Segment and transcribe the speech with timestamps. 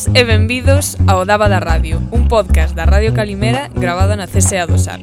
[0.00, 4.64] Benvidas e benvidos ao Daba da Radio, un podcast da Radio Calimera grabado na CSA
[4.64, 5.00] do Sar.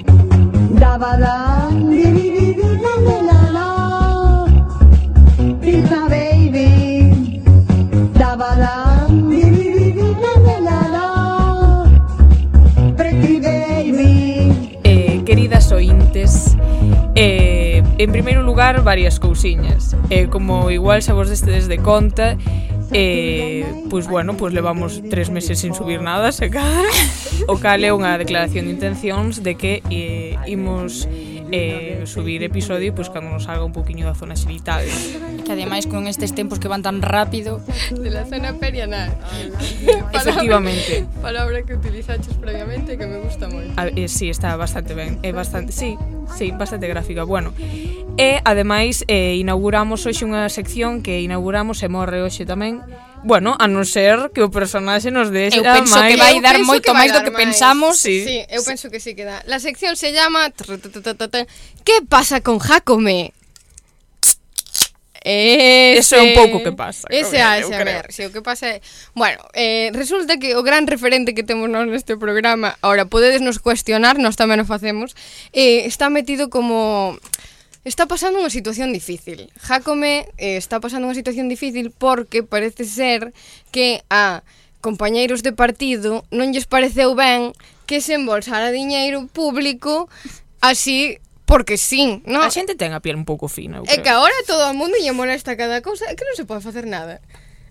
[0.74, 3.70] Daba da, di, di, di, di, la, la, la, la.
[5.62, 7.42] Pizza baby,
[8.18, 11.07] daba da, di, di, di, di, la, la, la, la.
[12.98, 14.82] Pretty baby.
[14.84, 16.57] Eh, queridas ointes,
[17.14, 19.96] eh, en primeiro lugar varias cousiñas.
[20.10, 22.67] Eh, como igual xa vos destedes de conta, eh,
[23.00, 26.86] eh, pois bueno, pois levamos tres meses sin subir nada, se cal.
[27.47, 31.05] O cal é unha declaración de intencións de que eh, imos
[31.51, 34.83] eh, subir episodio pois cando nos salga un poquinho da zona xenital.
[35.45, 37.61] Que ademais con estes tempos que van tan rápido
[37.92, 39.16] de la zona perianal.
[40.14, 41.05] Efectivamente.
[41.22, 43.72] Palabra que utilizaches previamente que me gusta moito.
[43.95, 45.19] Eh, sí, está bastante ben.
[45.23, 45.97] Eh, é bastante, sí,
[46.36, 47.23] sí, bastante gráfica.
[47.23, 47.53] Bueno,
[48.17, 52.81] e ademais eh, inauguramos hoxe unha sección que inauguramos e morre hoxe tamén
[53.28, 56.16] Bueno, a non ser que o personaxe nos deixa Eu penso máis...
[56.16, 57.44] que vai dar moito máis do que máis.
[57.44, 58.00] pensamos.
[58.00, 58.23] Sí.
[58.23, 59.44] sí, eu penso que sí que dá.
[59.52, 60.47] La sección se llama...
[61.84, 63.36] Que pasa con Jacome?
[65.28, 66.00] Ese...
[66.00, 67.03] Eso é un pouco que pasa.
[67.11, 68.81] Ese é, a ver, si o que pasa é...
[69.11, 73.59] Bueno, eh, resulta que o gran referente que temos nós neste programa, ahora, podedes nos
[73.59, 75.19] cuestionar, nós tamén o facemos,
[75.52, 77.19] eh, está metido como
[77.88, 79.47] está pasando unha situación difícil.
[79.63, 83.31] Jacome eh, está pasando unha situación difícil porque parece ser
[83.71, 84.44] que a
[84.83, 87.55] compañeiros de partido non lles pareceu ben
[87.88, 90.11] que se embolsara diñeiro público
[90.59, 92.44] así porque sí, non?
[92.44, 93.95] A xente ten a piel un pouco fina, eu creo.
[93.95, 96.83] É que agora todo o mundo lle molesta cada cousa, que non se pode facer
[96.83, 97.23] nada.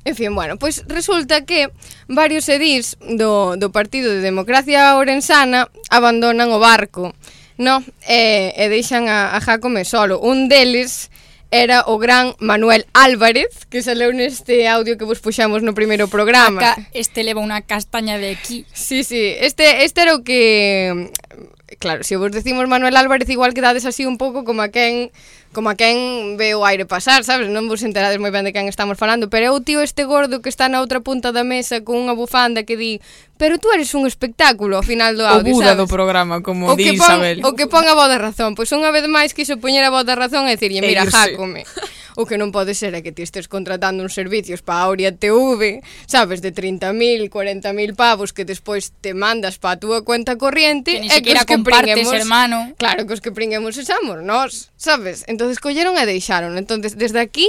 [0.08, 1.68] En fin, bueno, pois resulta que
[2.08, 7.12] varios edís do, do Partido de Democracia Orensana abandonan o barco
[7.56, 10.20] no, e, e deixan a, a Jacome solo.
[10.20, 11.10] Un deles
[11.50, 16.60] era o gran Manuel Álvarez, que saleu neste audio que vos puxamos no primeiro programa.
[16.60, 18.66] Acá este leva unha castaña de aquí.
[18.74, 21.10] Sí, sí, este, este era o que...
[21.78, 25.10] Claro, se vos decimos Manuel Álvarez igual quedades así un pouco como a quen
[25.56, 27.48] como a quen ve o aire pasar, sabes?
[27.48, 30.44] Non vos enterades moi ben de quen estamos falando, pero é o tío este gordo
[30.44, 33.00] que está na outra punta da mesa con unha bufanda que di
[33.40, 35.80] pero tú eres un espectáculo ao final do audio, O Buda sabes?
[35.80, 37.40] do programa, como o di pon, Isabel.
[37.40, 40.04] O que pon a voz da razón, pois unha vez máis quiso poñer a voz
[40.04, 41.16] da razón e dicirlle, mira, irse.
[41.16, 41.64] jácome.
[42.16, 45.84] O que non pode ser é que ti estes contratando uns servicios para Auria TV,
[46.08, 51.12] sabes, de 30.000, 40.000 pavos que despois te mandas para a túa cuenta corriente que
[51.12, 52.72] e que os que pringuemos, hermano.
[52.80, 55.28] Claro, que os que pringuemos esamos nós, sabes?
[55.28, 56.56] Entonces colleron e deixaron.
[56.56, 57.46] Entonces desde aquí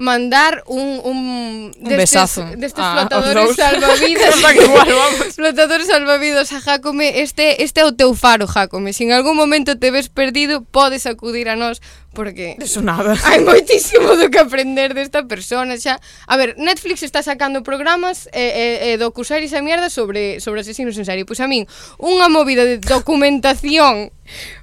[0.00, 4.34] mandar un, un, destes, besazo destes ah, flotadores salvavidas
[5.36, 9.76] flotadores salvavidas a Jacome este, este é o teu faro Jacome se en algún momento
[9.76, 13.14] te ves perdido podes acudir a nós porque Eso nada.
[13.28, 16.02] hai moitísimo do que aprender desta persona xa.
[16.26, 20.98] A ver, Netflix está sacando programas e eh, eh, docuseries e mierda sobre sobre asesinos
[20.98, 21.22] en serie.
[21.22, 21.70] Pois a min,
[22.02, 24.10] unha movida de documentación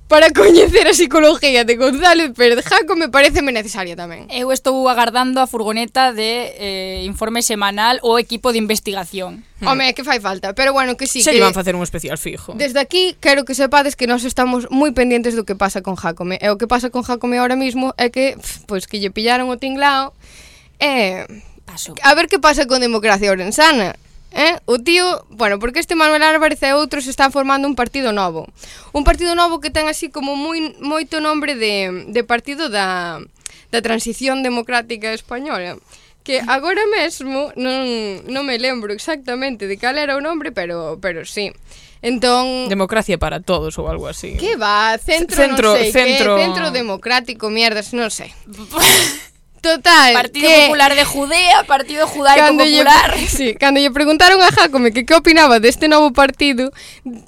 [0.08, 4.24] para coñecer a psicología de González Pérez Jacome parece necesaria tamén.
[4.32, 9.44] Eu estou agardando a furgoneta de eh, informe semanal ou equipo de investigación.
[9.60, 9.68] Hmm.
[9.68, 11.44] Home, que fai falta, pero bueno, que sí Se que...
[11.44, 12.56] van facer un especial fijo.
[12.56, 16.40] Desde aquí, quero que sepades que nós estamos moi pendentes do que pasa con Jacome.
[16.40, 19.52] E o que pasa con Jacome ahora mismo é que, pois, pues, que lle pillaron
[19.52, 20.16] o tinglao
[20.80, 21.28] e...
[21.28, 22.00] Eh, Paso.
[22.02, 24.00] A ver que pasa con democracia orensana
[24.32, 24.60] Eh?
[24.66, 28.46] O tío, bueno, porque este Manuel Álvarez e outros están formando un partido novo.
[28.92, 33.24] Un partido novo que ten así como moi moito nombre de, de partido da,
[33.72, 35.80] da transición democrática española.
[36.28, 41.24] Que agora mesmo non, non me lembro exactamente de cal era o nombre, pero, pero
[41.24, 41.56] sí.
[42.04, 42.70] Entón...
[42.70, 44.36] Democracia para todos ou algo así.
[44.36, 45.00] Que va?
[45.00, 46.36] Centro, centro non sei centro...
[46.36, 48.36] Que, centro democrático, mierdas, non sei.
[49.68, 50.14] Total.
[50.14, 50.62] Partido que...
[50.68, 53.18] Popular de Judea, Partido Judaico cando Popular.
[53.18, 56.72] Lle, sí, cando lle preguntaron a Jacome que que opinaba deste novo partido,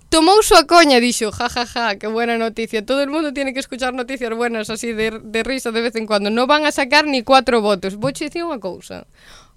[0.07, 2.79] tomou súa coña e dixo, ja, ja, ja, que buena noticia.
[2.85, 6.07] Todo el mundo tiene que escuchar noticias buenas así de, de risa de vez en
[6.07, 6.31] cuando.
[6.31, 7.99] No van a sacar ni cuatro votos.
[7.99, 9.03] Vou che dicir unha cousa.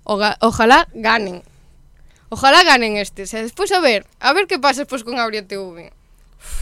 [0.02, 1.46] Oga, ojalá ganen.
[2.34, 3.23] Ojalá ganen este.
[3.23, 5.94] O sea, despois a ver, a ver que pasa despois con Aurea TV.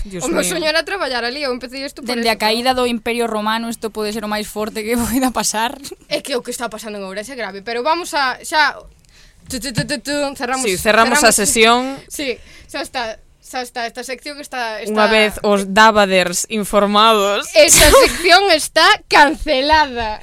[0.04, 2.72] Dios o meu soño era traballar ali, eu empecé isto por Dende eso, a caída
[2.72, 5.76] do Imperio Romano isto pode ser o máis forte que poida pasar.
[6.08, 8.80] É que o que está pasando en Ourense é grave, pero vamos a xa
[9.48, 12.00] tu, tu, tu, tu, cerramos, sí, cerramos, cerramos a sesión.
[12.08, 12.38] Sí,
[12.68, 13.18] xa está.
[13.40, 14.78] Xa está, esta sección está...
[14.78, 14.94] está...
[14.94, 17.50] Unha vez os Davaders informados.
[17.50, 20.22] Esta sección está cancelada.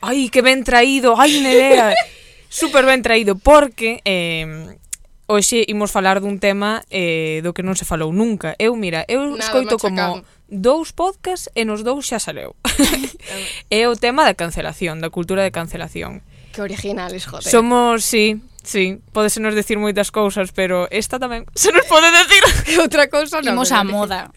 [0.00, 1.92] Ai, que ben traído, ai, Nerea.
[2.48, 4.00] Super ben traído, porque...
[4.08, 4.78] Eh,
[5.26, 8.58] hoxe imos falar dun tema eh, do que non se falou nunca.
[8.58, 12.58] Eu, mira, eu Nada, escoito como dous podcast e nos dous xa saleu.
[13.70, 16.20] é o tema da cancelación, da cultura de cancelación.
[16.52, 17.48] Que originales, joder.
[17.48, 22.42] Somos, sí, sí, podese nos decir moitas cousas, pero esta tamén se nos pode decir
[22.66, 23.56] que outra cousa non.
[23.56, 24.28] Imos á moda.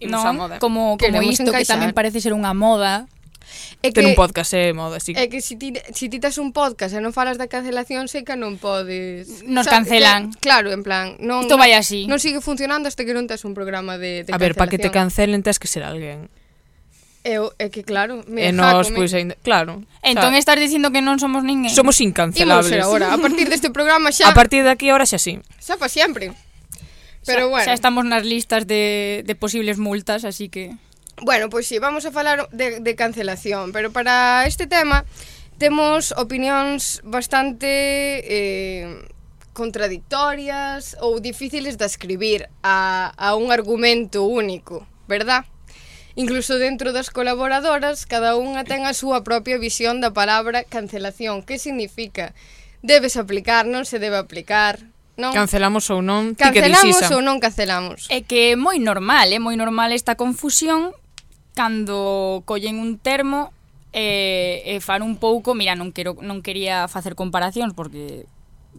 [0.00, 0.24] Imos non?
[0.24, 0.54] a moda.
[0.58, 1.62] Como, como Queremos isto encaixar.
[1.62, 3.06] que tamén parece ser unha moda
[3.82, 5.14] Eh, é que, un podcast é moda, así.
[5.16, 8.06] É que se si ti, si ti tes un podcast e non falas da cancelación
[8.06, 9.44] seca non podes...
[9.46, 10.36] Nos o sea, cancelan.
[10.36, 11.16] Que, claro, en plan...
[11.18, 12.04] Non, Isto vai así.
[12.10, 14.78] Non sigue funcionando hasta que non tes un programa de, de A ver, para que
[14.78, 16.28] te cancelen tes que ser alguén.
[17.20, 19.18] Eu, é que claro, me e nos, pois, me...
[19.18, 19.84] ainda, claro.
[20.00, 21.68] Entón estás dicindo que non somos ninguén.
[21.68, 22.72] Somos incancelables.
[22.72, 24.24] Imos agora, a partir deste programa xa.
[24.24, 25.36] A partir de aquí ahora xa sí.
[25.60, 26.32] Xa pa sempre.
[27.28, 27.66] Pero xa, bueno.
[27.68, 30.72] Xa estamos nas listas de, de posibles multas, así que...
[31.22, 35.04] Bueno, pois si sí, vamos a falar de, de cancelación, pero para este tema
[35.58, 37.68] temos opinións bastante
[38.24, 39.04] eh,
[39.52, 45.44] contradictorias ou difíciles de escribir a, a un argumento único, verdad?
[46.16, 51.44] Incluso dentro das colaboradoras, cada unha ten a súa propia visión da palabra cancelación.
[51.44, 52.32] Que significa?
[52.80, 54.80] Debes aplicar, non se debe aplicar,
[55.20, 55.36] non?
[55.36, 56.32] Cancelamos ou non?
[56.32, 58.08] Cancelamos ou non cancelamos?
[58.08, 60.96] É que é moi normal, é moi normal esta confusión
[61.54, 63.52] cando collen un termo
[63.92, 68.26] e, e fan un pouco, mira, non quero non quería facer comparacións porque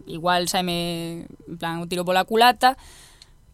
[0.08, 2.80] igual saime en plan o tiro pola culata,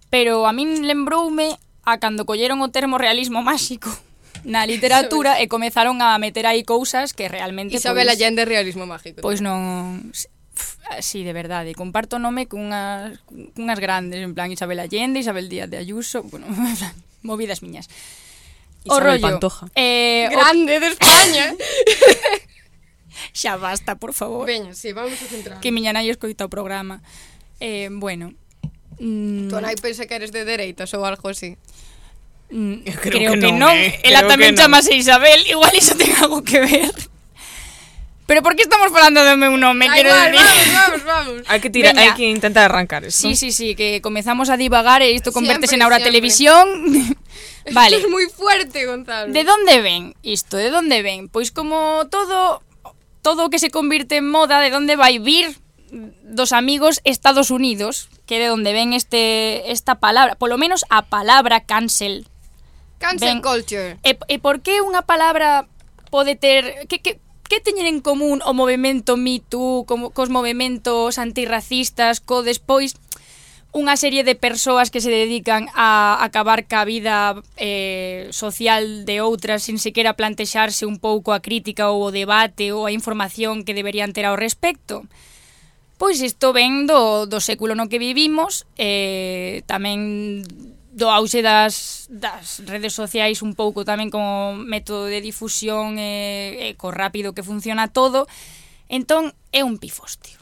[0.08, 3.90] pero a min lembroume a cando colleron o termo realismo máxico
[4.46, 9.18] na literatura e comezaron a meter aí cousas que realmente Isabel pois, Allende realismo mágico.
[9.18, 9.98] Pois non
[11.00, 13.20] Sí, de verdade, comparto nome cunhas
[13.54, 16.46] cunhas grandes, en plan Isabel Allende, Isabel Díaz de Ayuso, bueno,
[17.22, 17.90] movidas miñas.
[18.88, 19.64] Isabel o rollo, Pantoja.
[19.76, 20.80] Eh, Grande o...
[20.80, 21.46] de España.
[23.36, 24.46] Xa basta, por favor.
[24.48, 25.60] Veña, sí, vamos a centrar.
[25.60, 27.04] Que miña nai escoita o programa.
[27.60, 28.32] Eh, bueno.
[28.98, 29.52] Mm...
[29.52, 31.60] Tu nai pensa que eres de dereitas ou algo así.
[32.50, 33.70] Mm, creo, creo que, que non.
[33.70, 33.74] non.
[33.76, 34.00] Eh.
[34.02, 35.00] Ela creo tamén chamase no.
[35.04, 36.94] Isabel, igual iso ten algo que ver.
[38.28, 39.88] Pero por que estamos falando do meu nome?
[39.88, 40.72] Ay, quero igual, decir.
[40.72, 41.48] Vamos, vamos, vamos.
[41.48, 43.24] Hai que tirar, hai que intentar arrancar isto.
[43.24, 46.68] Sí, sí, sí, que comezamos a divagar e isto convertese na hora televisión.
[47.72, 47.96] Vale.
[47.96, 49.32] Esto es moi fuerte, Gonzalo.
[49.32, 50.56] De onde ven isto?
[50.56, 51.28] De onde ven?
[51.28, 52.62] Pois como todo
[53.22, 55.58] todo o que se convirte en moda, de onde vai vir
[56.22, 61.64] dos amigos Estados Unidos, que de onde ven este esta palabra, polo menos a palabra
[61.64, 62.28] cancel.
[62.98, 63.98] Cancel ben, culture.
[64.04, 65.68] E, e por que unha palabra
[66.10, 71.16] pode ter que que que teñen en común o movimento Me Too, como cos movementos
[71.16, 73.00] antirracistas co despois
[73.76, 79.68] unha serie de persoas que se dedican a acabar ca vida eh, social de outras
[79.68, 84.16] sin sequera plantexarse un pouco a crítica ou o debate ou a información que deberían
[84.16, 85.04] ter ao respecto.
[86.00, 90.48] Pois isto ven do, do século no que vivimos, eh, tamén
[90.96, 96.08] do auxe das, das redes sociais un pouco tamén como método de difusión e, eh,
[96.08, 98.24] e eh, co rápido que funciona todo,
[98.88, 100.40] entón é un pifostio.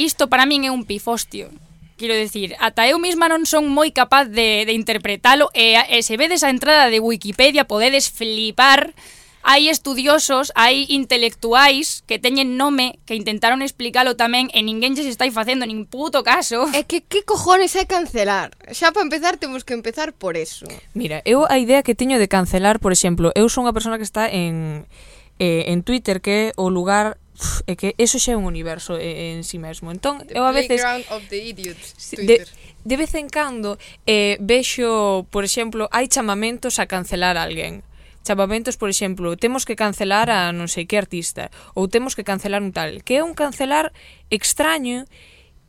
[0.00, 1.52] Isto para min é un pifostio
[2.00, 6.16] Quero decir, ata eu mesma non son moi capaz de, de interpretalo e, e se
[6.16, 8.96] vedes a entrada de Wikipedia podedes flipar
[9.44, 15.28] hai estudiosos, hai intelectuais que teñen nome que intentaron explicalo tamén e ninguén se está
[15.28, 16.72] facendo nin puto caso.
[16.72, 18.56] É que que cojones é cancelar?
[18.72, 20.64] Xa para empezar temos que empezar por eso.
[20.96, 24.08] Mira, eu a idea que teño de cancelar, por exemplo, eu son unha persona que
[24.08, 24.88] está en
[25.36, 27.20] eh, en Twitter que é o lugar
[27.66, 29.90] é que eso xa é un universo en, en si sí mesmo.
[29.90, 30.80] Entón, the eu a veces
[31.10, 32.44] of the idiots, Twitter.
[32.44, 37.82] de, de vez en cando eh, vexo, por exemplo, hai chamamentos a cancelar a alguén
[38.20, 42.60] chamamentos, por exemplo, temos que cancelar a non sei que artista ou temos que cancelar
[42.60, 43.96] un tal, que é un cancelar
[44.28, 45.08] extraño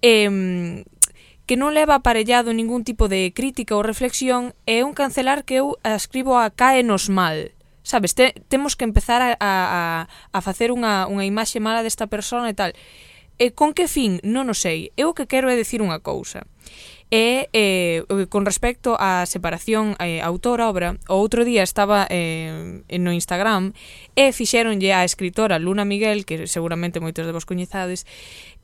[0.03, 0.83] eh,
[1.51, 5.75] que non leva aparellado ningún tipo de crítica ou reflexión é un cancelar que eu
[5.83, 7.51] ascribo a caenos mal
[7.83, 12.50] sabes, te, temos que empezar a, a, a facer unha, unha imaxe mala desta persona
[12.50, 12.71] e tal.
[13.41, 14.21] E con que fin?
[14.21, 14.93] Non o sei.
[15.01, 16.45] Eu o que quero é dicir unha cousa.
[17.11, 23.75] E eh, con respecto á separación eh, autor-obra, o outro día estaba eh, no Instagram
[24.15, 28.07] e fixeronlle á escritora Luna Miguel, que seguramente moitos de vos coñezades,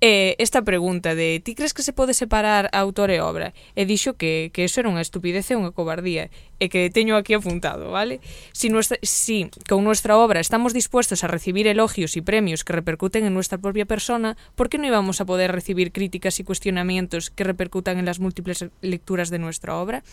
[0.01, 3.53] eh, esta pregunta de ti crees que se pode separar autor e obra?
[3.73, 6.29] E dixo que, que eso era unha estupidez e unha cobardía
[6.61, 8.21] e que teño aquí apuntado, vale?
[8.53, 13.25] Si, nuestra, si con nuestra obra estamos dispuestos a recibir elogios y premios que repercuten
[13.25, 17.43] en nuestra propia persona, ¿por qué no íbamos a poder recibir críticas y cuestionamientos que
[17.43, 20.03] repercutan en las múltiples lecturas de nuestra obra?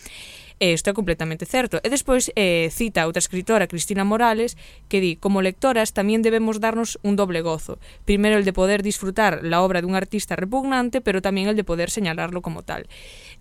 [0.59, 1.83] E isto é completamente certo.
[1.83, 4.55] E despois eh, cita a outra escritora, Cristina Morales,
[4.87, 7.75] que di, como lectoras tamén debemos darnos un doble gozo.
[8.07, 11.91] Primeiro el de poder disfrutar la obra dun artista repugnante, pero tamén el de poder
[11.91, 12.87] señalarlo como tal.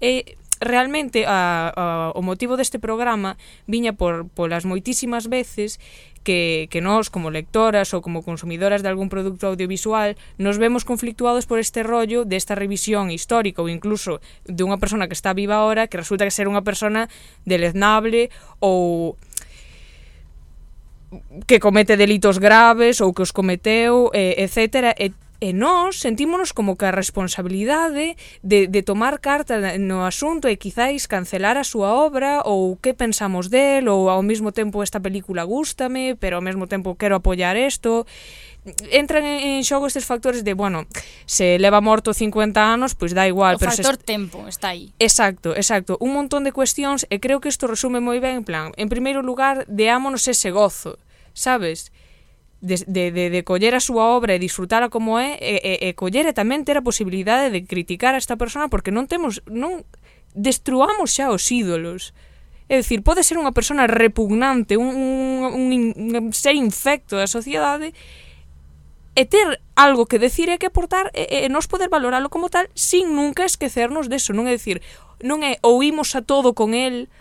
[0.02, 1.84] E realmente a, a,
[2.14, 5.78] o motivo deste programa viña por polas moitísimas veces
[6.25, 11.44] que, que nós como lectoras ou como consumidoras de algún produto audiovisual nos vemos conflictuados
[11.44, 14.18] por este rollo desta revisión histórica ou incluso
[14.49, 17.06] dunha persona que está viva ahora que resulta que ser unha persona
[17.44, 19.14] deleznable ou
[21.46, 24.94] que comete delitos graves ou que os cometeu, eh, etc.
[24.99, 30.57] E E nós sentímonos como que a responsabilidade de, de tomar carta no asunto e
[30.57, 35.43] quizáis cancelar a súa obra ou que pensamos del ou ao mesmo tempo esta película
[35.45, 38.07] gústame pero ao mesmo tempo quero apoiar isto
[38.88, 40.88] entran en xogo estes factores de, bueno,
[41.26, 43.57] se leva morto 50 anos, pois dá igual.
[43.57, 44.05] O pero factor se...
[44.09, 44.93] tempo está aí.
[44.99, 46.00] Exacto, exacto.
[46.00, 49.21] Un montón de cuestións e creo que isto resume moi ben, en plan, en primeiro
[49.21, 50.97] lugar, deámonos ese gozo,
[51.37, 51.93] sabes?
[52.64, 55.88] de, de, de, de coller a súa obra e disfrutala como é e, e, e
[55.92, 59.85] coller e tamén ter a posibilidade de criticar a esta persona porque non temos non
[60.33, 62.16] destruamos xa os ídolos
[62.64, 65.73] É dicir, pode ser unha persona repugnante, un, un, un,
[66.16, 67.92] un ser infecto da sociedade
[69.12, 72.73] e ter algo que decir e que aportar e, e nos poder valoralo como tal
[72.73, 74.80] sin nunca esquecernos deso, non é dicir,
[75.21, 77.12] non é ou imos a todo con el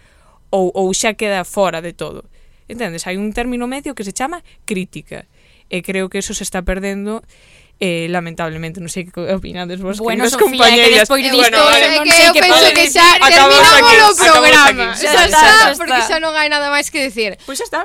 [0.47, 2.23] ou, ou xa queda fora de todo.
[2.71, 3.03] Entendes?
[3.03, 5.27] Hai un término medio que se chama crítica
[5.69, 7.23] e creo que eso se está perdendo
[7.79, 11.09] eh, lamentablemente, non sei que opinades vos, bueno, queridas Sofía, compañeras.
[11.09, 13.71] Que eh, disto, bueno, eh, vale, que non sei que, que penso que xa terminamos
[13.75, 14.85] aquí, o programa.
[14.95, 17.35] Xa, xa, está, xa está, porque xa non hai nada máis que decir.
[17.43, 17.81] Pois pues xa está.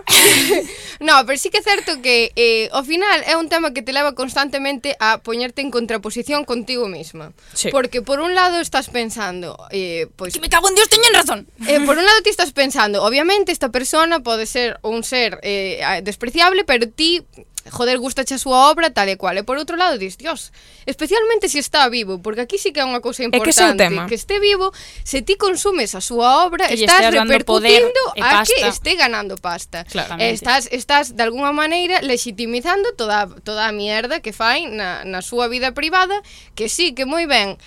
[1.07, 3.91] no, pero sí que é certo que eh, ao final é un tema que te
[3.91, 7.35] leva constantemente a poñerte en contraposición contigo mesma.
[7.51, 7.75] Sí.
[7.75, 10.31] Porque por un lado estás pensando, eh, pois...
[10.31, 11.51] Que me cago en Dios, teñen razón.
[11.67, 15.83] Eh, por un lado ti estás pensando, obviamente esta persona pode ser un ser eh,
[16.07, 17.27] despreciable, pero ti
[17.71, 19.39] joder, gustache a súa obra tal e cual.
[19.39, 20.53] E por outro lado, dis, dios,
[20.87, 23.45] especialmente se si está vivo, porque aquí sí que é unha cousa importante.
[23.45, 24.03] É que ese é o tema.
[24.07, 24.73] Que este vivo,
[25.05, 29.85] se ti consumes a súa obra, que estás repercutindo a que este ganando pasta.
[30.19, 35.21] E estás, estás, de alguna maneira, legitimizando toda, toda a mierda que fai na, na
[35.21, 36.21] súa vida privada,
[36.55, 37.59] que sí, que moi ben,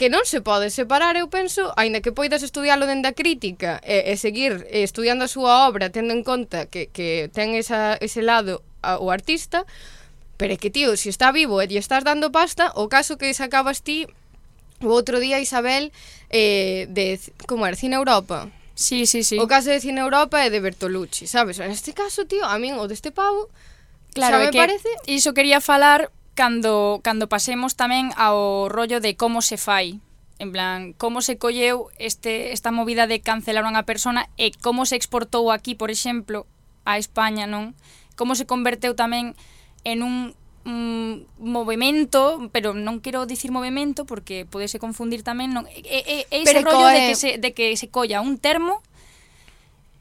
[0.00, 4.08] que non se pode separar, eu penso, aínda que poidas estudialo dende a crítica e,
[4.08, 8.64] e seguir estudiando a súa obra tendo en conta que, que ten esa, ese lado
[8.82, 9.64] a, o artista,
[10.40, 13.20] pero é que, tío, se si está vivo e lle estás dando pasta, o caso
[13.20, 14.08] que sacabas ti
[14.80, 15.92] o outro día, Isabel,
[16.32, 18.48] eh, de, como era, Cine Europa.
[18.72, 19.36] Sí, sí, sí.
[19.36, 21.60] O caso de Cine Europa é de Bertolucci, sabes?
[21.60, 23.52] En este caso, tío, a min o deste pavo,
[24.16, 24.88] claro, xa me que parece...
[25.04, 30.00] Iso quería falar cando, cando pasemos tamén ao rollo de como se fai.
[30.40, 34.96] En plan, como se colleu este, esta movida de cancelar unha persona e como se
[34.96, 36.48] exportou aquí, por exemplo,
[36.88, 37.76] a España, non?
[38.20, 39.32] como se converteu tamén
[39.88, 40.36] en un
[40.68, 46.44] mm, movimento, pero non quero dicir movimento porque podese confundir tamén, non, é, é, é
[46.44, 46.92] ese pero rollo coe...
[46.92, 48.84] de que, se, de que se colla un termo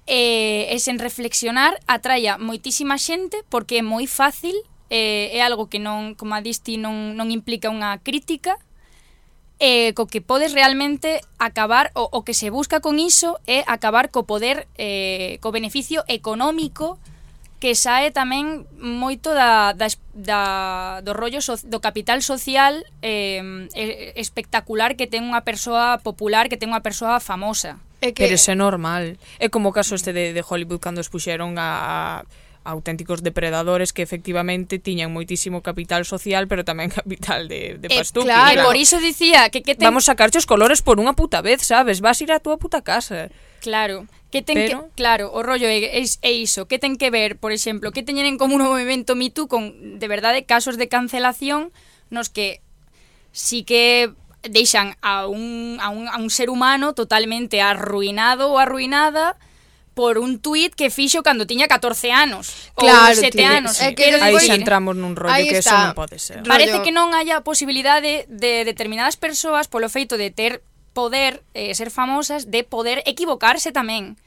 [0.03, 4.59] eh, e sen reflexionar atraia moitísima xente porque é moi fácil,
[4.91, 8.59] eh, é algo que non, como a disti, non, non implica unha crítica,
[9.63, 14.11] eh, co que podes realmente acabar, o, o que se busca con iso é acabar
[14.11, 16.99] co poder, eh, co beneficio económico
[17.59, 20.41] que sae tamén moito da, da, da
[21.03, 23.67] do rollo so, do capital social eh,
[24.15, 27.83] espectacular que ten unha persoa popular, que ten unha persoa famosa.
[27.99, 28.23] É que...
[28.23, 29.19] Pero é normal.
[29.43, 32.23] É como o caso este de, de Hollywood cando expuxeron a,
[32.63, 38.23] a auténticos depredadores que efectivamente tiñan moitísimo capital social, pero tamén capital de, de pastuque.
[38.23, 39.83] Eh, claro, claro, por iso dicía que, que ten...
[39.83, 41.99] Vamos a sacarche os colores por unha puta vez, sabes?
[41.99, 43.27] Vas ir a túa puta casa.
[43.59, 44.07] Claro.
[44.29, 44.89] Que ten Pero...
[44.89, 48.05] que, claro, o rollo é, é, é iso, que ten que ver, por exemplo, que
[48.05, 51.73] teñen en común o movimento Me Too con, de verdade, casos de cancelación
[52.13, 52.61] nos que
[53.33, 59.35] sí que deixan a un, a un, a un ser humano totalmente arruinado ou arruinada
[59.99, 63.75] por un tuit que fixo cando tiña 14 anos claro, ou 7 tío, anos.
[63.75, 63.91] Sí.
[63.99, 65.75] Que aí xa entramos nun rollo que está.
[65.75, 66.39] eso non pode ser.
[66.47, 66.85] Parece rollo...
[66.87, 70.63] que non haya posibilidade de determinadas persoas polo feito de ter
[70.99, 74.19] poder eh, ser famosas, de poder equivocarse tamén.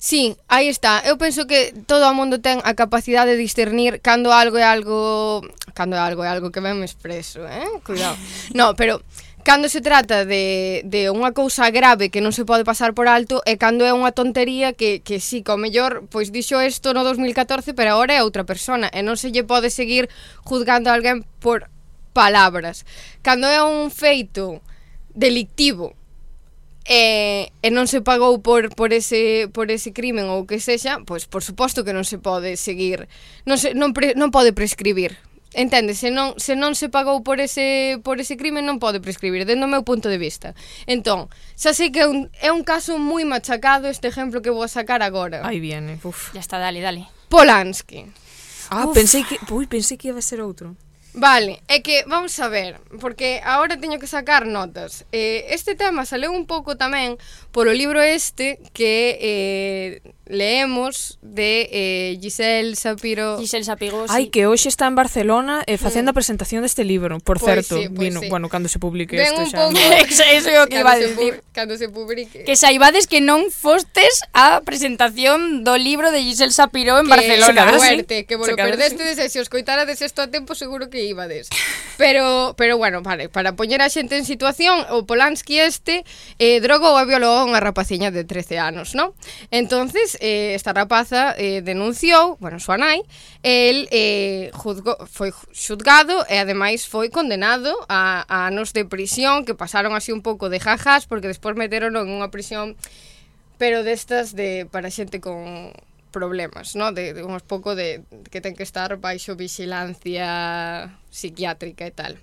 [0.00, 1.04] Sí, aí está.
[1.04, 5.44] Eu penso que todo o mundo ten a capacidade de discernir cando algo é algo...
[5.76, 7.68] Cando algo é algo que ben me expreso, eh?
[7.84, 8.16] Cuidado.
[8.56, 9.04] No, pero
[9.44, 13.44] cando se trata de, de unha cousa grave que non se pode pasar por alto
[13.44, 17.04] e cando é unha tontería que, que sí, que o mellor, pois dixo isto no
[17.04, 20.08] 2014, pero agora é outra persona e non se lle pode seguir
[20.40, 21.68] juzgando a alguén por
[22.16, 22.88] palabras.
[23.20, 24.64] Cando é un feito
[25.12, 25.92] delictivo
[26.84, 31.24] e, e non se pagou por, por, ese, por ese crimen ou que sexa, pois
[31.24, 33.08] por suposto que non se pode seguir,
[33.48, 35.16] non, se, non, pre, non pode prescribir.
[35.54, 39.46] Entende, se non, se non se pagou por ese, por ese crimen non pode prescribir,
[39.46, 40.52] dentro do meu punto de vista.
[40.84, 44.66] Entón, xa sei que é un, é un caso moi machacado este exemplo que vou
[44.66, 45.46] a sacar agora.
[45.46, 46.34] Aí viene, uf.
[46.34, 47.06] Ya está, dale, dale.
[47.30, 48.10] Polanski.
[48.68, 48.98] Ah, uf.
[48.98, 50.74] pensei que, ui, pensei que iba a ser outro.
[51.14, 55.06] Vale, é que vamos a ver, porque agora teño que sacar notas.
[55.14, 57.22] Eh, este tema saleu un pouco tamén
[57.54, 63.38] polo libro este que eh, leemos de eh, Giselle Sapiro.
[63.38, 64.14] Giselle Sapiro, sí.
[64.14, 66.12] Ai, que hoxe está en Barcelona eh, facendo mm.
[66.12, 67.78] a presentación deste libro, por pois certo.
[67.78, 68.28] Sí, pois vino, sí.
[68.28, 69.58] Bueno, cando se publique Ven este un xa.
[69.70, 69.78] Pouco...
[70.34, 71.46] Eso é o que iba a decir.
[71.52, 72.42] Cando se publique.
[72.42, 77.70] Que saibades que non fostes a presentación do libro de Giselle Sapiro en que Barcelona.
[77.70, 79.28] Que suerte, que volo perdeste, sí.
[79.28, 81.48] se os coitarades isto a tempo seguro que ibades.
[81.96, 86.02] Pero pero bueno, vale, para poñer a xente en situación, o Polanski este
[86.42, 89.14] eh, drogou a violou a unha rapaciña de 13 anos, non?
[89.54, 93.06] Entonces, eh, esta rapaza eh, denunciou, bueno, súa nai,
[93.46, 99.54] el eh, juzgo, foi xudgado e ademais foi condenado a, a anos de prisión que
[99.54, 102.74] pasaron así un pouco de jajas porque despois meteron en unha prisión
[103.58, 105.70] pero destas de para xente con
[106.14, 106.94] problemas, no?
[106.94, 112.14] de, de un pouco de que ten que estar baixo vigilancia psiquiátrica e tal.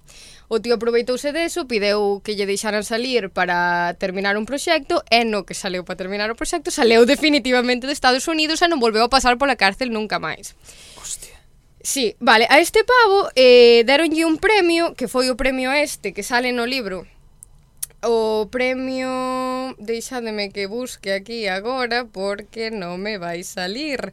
[0.47, 5.43] O tío aproveitouse deso, pideu que lle deixaran salir para terminar un proxecto e no
[5.43, 9.11] que saleu para terminar o proxecto saleu definitivamente de Estados Unidos e non volveu a
[9.11, 10.55] pasar pola cárcel nunca máis.
[10.95, 11.35] Hostia.
[11.83, 16.23] Sí, vale, a este pavo eh, deronlle un premio que foi o premio este que
[16.23, 17.07] sale no libro
[18.03, 24.09] O premio, deixademe que busque aquí agora porque non me vai salir.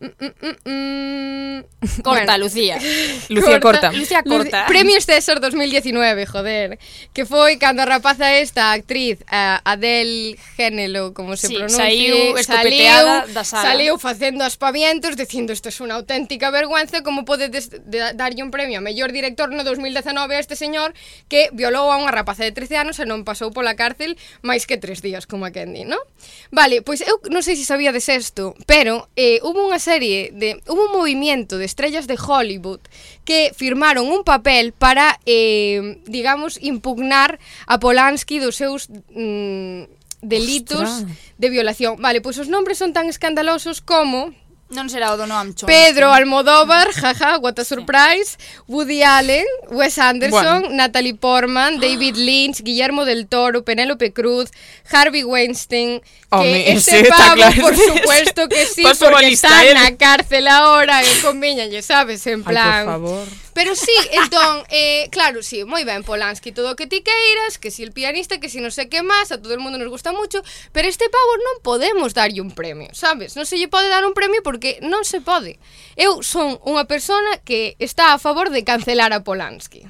[0.00, 2.38] Mm, mm, mm, corta, bueno.
[2.38, 2.78] Lucía.
[3.28, 3.88] Lucía corta.
[3.88, 3.92] corta.
[3.92, 4.66] Lucía corta.
[4.66, 6.78] Premio César 2019, joder.
[7.12, 11.54] Que foi cando a rapaza esta, a actriz, eh, a Adel Génelo, como se sí,
[11.54, 13.62] pronuncia, saiu, saliu, da sala.
[13.62, 17.68] saliu facendo aspavientos, dicindo isto é es unha auténtica vergüenza, como podedes
[18.16, 20.96] darlle un premio a mellor director no 2019 a este señor
[21.28, 24.80] que violou a unha rapaza de 13 anos e non pasou pola cárcel máis que
[24.80, 26.00] tres días, como a Kendi, non?
[26.48, 30.86] Vale, pois eu non sei se sabíades isto, pero eh, hubo unha serie de hubo
[30.86, 32.80] un movimiento de estrellas de Hollywood
[33.24, 39.82] que firmaron un papel para eh, digamos impugnar a Polanski dos seus mm,
[40.22, 41.18] delitos Ostras.
[41.38, 41.96] de violación.
[41.98, 44.30] Vale, pois os nombres son tan escandalosos como
[44.70, 45.66] Non será o do Noam Chomsky.
[45.66, 48.38] Pedro Almodóvar, jaja, what a surprise,
[48.70, 49.42] Woody Allen,
[49.74, 54.54] Wes Anderson, Natalie Portman, David Lynch, Guillermo del Toro, Penélope Cruz,
[54.86, 57.62] Harvey Weinstein, que Home, ese ese está pavo, claro.
[57.62, 59.74] por supuesto que sí, porque está él.
[59.74, 62.86] na cárcel ahora, e conviñalle, sabes, en Ai, plan...
[62.86, 63.26] por favor.
[63.52, 67.70] Pero sí, entón, eh, claro, sí, moi ben Polanski, todo o que ti queiras, que
[67.70, 70.14] si el pianista, que si non sei que máis, a todo el mundo nos gusta
[70.14, 73.34] mucho, pero este pavo non podemos darlle un premio, sabes?
[73.34, 75.56] Non se lle pode dar un premio porque porque non se pode.
[75.96, 79.88] Eu son unha persona que está a favor de cancelar a Polanski.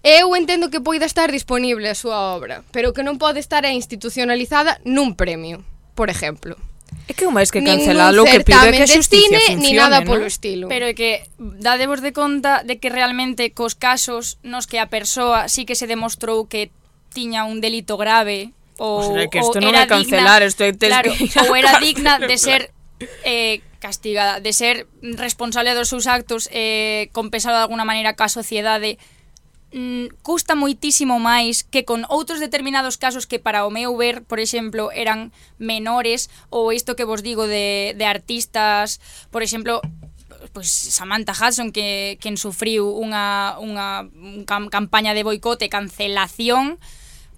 [0.00, 4.80] Eu entendo que poida estar disponible a súa obra, pero que non pode estar institucionalizada
[4.88, 5.60] nun premio,
[5.92, 6.56] por exemplo.
[7.04, 10.00] É que o máis que cancelalo que pide que a justicia cine, funcione, ni nada
[10.00, 10.08] ¿no?
[10.08, 10.72] polo estilo.
[10.72, 15.52] Pero é que dadevos de conta de que realmente cos casos nos que a persoa
[15.52, 16.72] sí que se demostrou que
[17.12, 20.50] tiña un delito grave pois ou, o sea, que isto non era é cancelar, digna,
[20.50, 21.10] isto é claro,
[21.46, 22.72] ou era digna de ser
[23.24, 28.98] eh, castigada, de ser responsable dos seus actos eh, compensado de alguna maneira ca sociedade
[29.74, 34.38] mm, custa moitísimo máis que con outros determinados casos que para o meu ver, por
[34.38, 39.02] exemplo, eran menores ou isto que vos digo de, de artistas,
[39.34, 39.82] por exemplo,
[40.52, 44.06] pues Samantha Hudson que quen sufriu unha, unha
[44.46, 46.78] cam campaña de boicote, cancelación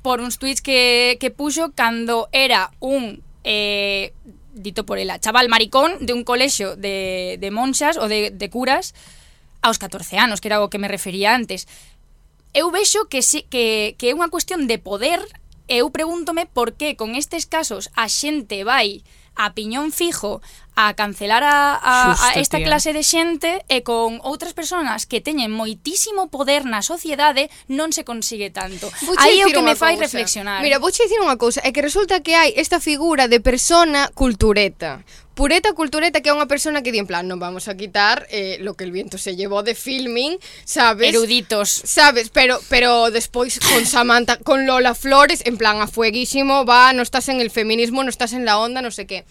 [0.05, 4.13] por uns tweets que, que puxo cando era un eh,
[4.55, 8.95] dito por ela, chaval maricón de un colexo de, de monxas ou de, de curas
[9.61, 11.67] aos 14 anos, que era o que me refería antes.
[12.55, 15.19] Eu vexo que, si, que, que é unha cuestión de poder
[15.67, 19.03] e eu pregúntome por que con estes casos a xente vai
[19.37, 20.41] a piñón fijo
[20.75, 22.67] a cancelar a, a, Xusto, a esta tía.
[22.67, 28.03] clase de xente e con outras persoas que teñen moitísimo poder na sociedade non se
[28.03, 28.91] consigue tanto.
[29.07, 30.11] Vouche Aí é o que me fai cousa.
[30.11, 30.59] reflexionar.
[30.67, 35.07] Mira, vouche dicir unha cousa, é que resulta que hai esta figura de persona cultureta.
[35.35, 38.63] Pureta Cultureta que é unha persona que di en plan, non vamos a quitar eh,
[38.63, 41.11] lo que el viento se llevou de filming, sabes?
[41.11, 41.75] Eruditos.
[41.83, 47.03] Sabes, pero pero despois con Samantha, con Lola Flores, en plan a fueguísimo, va, non
[47.03, 49.27] estás en el feminismo, non estás en la onda, non sei que.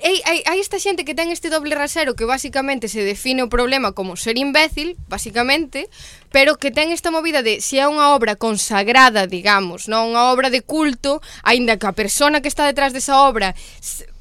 [0.00, 3.52] Ei, hai, hai esta xente que ten este doble rasero que basicamente se define o
[3.52, 5.86] problema como ser imbécil, basicamente,
[6.34, 10.50] pero que ten esta movida de se é unha obra consagrada, digamos, non unha obra
[10.50, 13.54] de culto, aínda que a persona que está detrás desa obra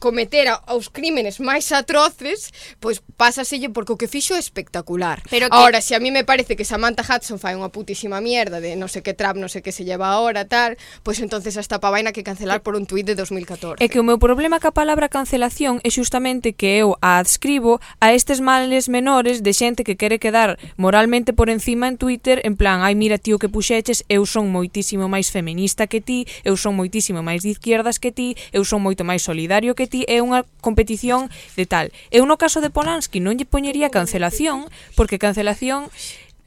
[0.04, 2.52] cometer aos crímenes máis atroces,
[2.84, 5.24] pois pásaselle porque o que fixo é espectacular.
[5.32, 5.56] Pero que...
[5.56, 8.92] Ahora, se a mí me parece que Samantha Hudson fai unha putísima mierda de non
[8.92, 10.76] sei que trap, non sei que se lleva ahora, tal,
[11.08, 13.80] pois entonces hasta pa vaina que cancelar por un tuit de 2014.
[13.80, 18.12] É que o meu problema ca palabra cancelación é xustamente que eu a adscribo a
[18.12, 22.84] estes males menores de xente que quere quedar moralmente por encima en Twitter, en plan,
[22.84, 27.24] ai mira tío que puxeches, eu son moitísimo máis feminista que ti, eu son moitísimo
[27.24, 30.42] máis de izquierdas que ti, eu son moito máis solidario que ti, ti é unha
[30.66, 31.94] competición de tal.
[32.10, 34.66] Eu no caso de Polanski non lle poñería cancelación,
[34.98, 35.94] porque cancelación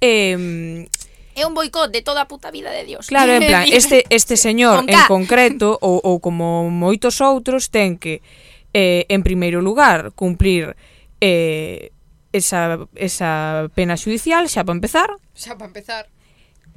[0.03, 0.91] eh,
[1.37, 3.07] é un boicot de toda a puta vida de Dios.
[3.07, 8.01] Claro, en plan, este, este señor Con en concreto, ou, ou como moitos outros, ten
[8.01, 8.25] que,
[8.73, 10.75] eh, en primeiro lugar, cumplir
[11.21, 11.93] eh,
[12.33, 15.13] esa, esa pena judicial, xa para empezar.
[15.37, 16.09] Xa para empezar.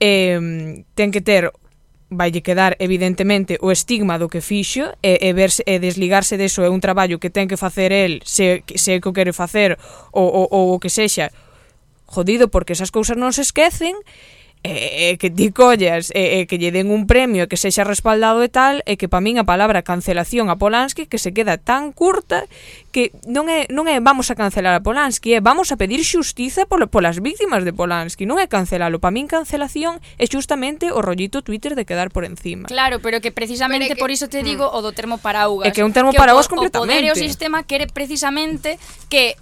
[0.04, 1.56] Eh, ten que ter
[2.10, 6.70] vaille quedar evidentemente o estigma do que fixo e, e, verse, e desligarse deso é
[6.70, 9.78] un traballo que ten que facer el se, se que o quere facer
[10.10, 11.30] ou, ou, ou o que sexa
[12.10, 13.94] jodido porque esas cousas non se esquecen
[14.64, 17.88] e, e que ti collas e, e que lle den un premio e que sexa
[17.88, 21.56] respaldado e tal, e que pa min a palabra cancelación a Polanski que se queda
[21.56, 22.44] tan curta
[22.92, 26.68] que non é non é vamos a cancelar a Polanski, é vamos a pedir xustiza
[26.68, 31.40] polo, polas víctimas de Polanski, non é cancelalo, pa min cancelación é justamente o rollito
[31.40, 32.68] Twitter de quedar por encima.
[32.68, 34.46] Claro, pero que precisamente pero que, por iso te mm.
[34.46, 35.68] digo mm, o do termo paraugas.
[35.68, 37.00] É que é un termo paraugas completamente.
[37.00, 38.76] O poder e o sistema quere precisamente
[39.08, 39.40] que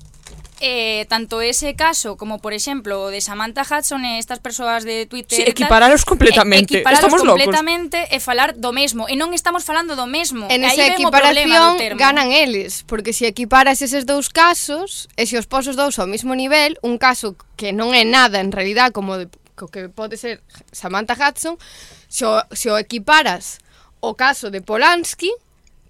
[0.60, 5.06] Eh, tanto ese caso como, por exemplo, o de Samantha Hudson e estas persoas de
[5.06, 5.38] Twitter...
[5.38, 6.74] Sí, equipararos eh, completamente.
[6.74, 8.18] E, equipararos estamos completamente locos.
[8.18, 9.06] e falar do mesmo.
[9.06, 10.50] E non estamos falando do mesmo.
[10.50, 15.78] En esa equiparación ganan eles, porque se equiparas eses dous casos, e se os posos
[15.78, 19.30] dous ao mesmo nivel, un caso que non é nada en realidad como de,
[19.70, 20.42] que pode ser
[20.74, 21.62] Samantha Hudson,
[22.10, 23.62] se o, se o equiparas
[24.02, 25.30] o caso de Polanski,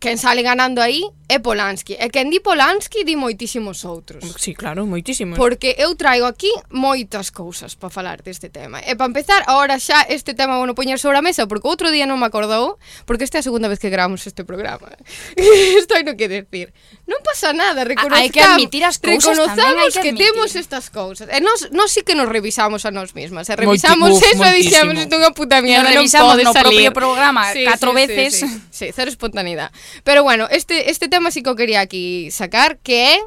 [0.07, 1.99] quen sale ganando aí é Polanski.
[1.99, 4.23] E quen di Polanski di moitísimos outros.
[4.39, 5.35] Sí, claro, moitísimos.
[5.35, 8.79] Porque eu traigo aquí moitas cousas para falar deste tema.
[8.79, 11.91] E para empezar, ahora xa este tema vou no poñer sobre a mesa, porque outro
[11.91, 14.87] día non me acordou, porque esta é a segunda vez que gravamos este programa.
[15.35, 16.71] Estou no que decir
[17.07, 21.31] non pasa nada, reconozcamos, hai que admitir as cousas reconozamos que, que temos estas cousas.
[21.31, 23.47] E nós, nós sí que nos revisamos a nós mesmas.
[23.47, 26.91] E revisamos Moiti, eso e dixemos isto unha puta mierda, non revisamos no salir.
[26.91, 28.29] propio programa sí, catro sí, veces.
[28.35, 29.71] Sí, sí, sí, sí, cero espontaneidade.
[30.03, 33.23] Pero bueno, este, este tema sí que eu quería aquí sacar, que é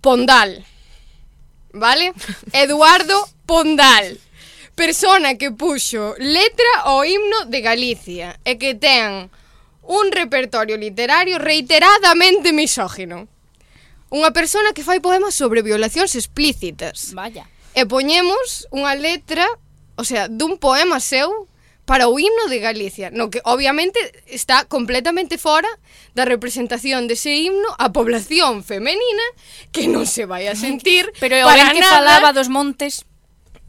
[0.00, 0.64] Pondal.
[1.76, 2.16] Vale?
[2.56, 4.16] Eduardo Pondal.
[4.72, 9.28] Persona que puxo letra ao himno de Galicia e que ten
[9.82, 13.28] un repertorio literario reiteradamente misógino.
[14.12, 17.16] Unha persona que fai poemas sobre violacións explícitas.
[17.16, 17.48] Vaya.
[17.72, 19.44] E poñemos unha letra,
[19.96, 21.48] o sea, dun poema seu
[21.84, 25.68] para o himno de Galicia, no que obviamente está completamente fora
[26.14, 29.26] da representación dese himno a población femenina
[29.74, 31.98] que non se vai a sentir pero para que nada...
[31.98, 33.02] falaba dos montes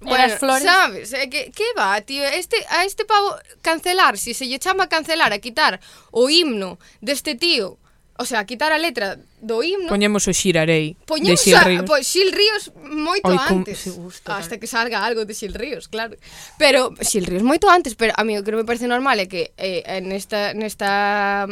[0.04, 0.64] Bueno, eh, flores.
[0.64, 4.88] Sabes, é que, que va, tío, este, a este pavo cancelar, si se lle chama
[4.88, 5.80] cancelar a quitar
[6.12, 7.78] o himno deste tío,
[8.18, 9.90] o sea, a quitar a letra do himno.
[9.90, 11.84] Poñemos o Xirarei poñemos de Xil Ríos.
[11.88, 13.90] Pois Xil Ríos moito Oi, antes.
[13.90, 16.16] Gusta, hasta que salga algo de Xil Ríos, claro.
[16.62, 19.52] Pero Xil Ríos moito antes, pero a mí o que me parece normal é que
[19.58, 21.50] eh, nesta, nesta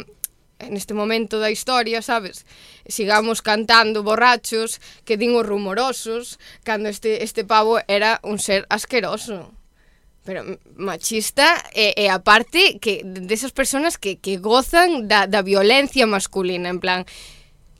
[0.70, 2.46] neste momento da historia, sabes?
[2.86, 9.50] Sigamos cantando borrachos que din os rumorosos cando este, este pavo era un ser asqueroso.
[10.22, 10.46] Pero
[10.78, 16.70] machista e, e aparte que desas de persoas que, que gozan da, da violencia masculina,
[16.70, 17.02] en plan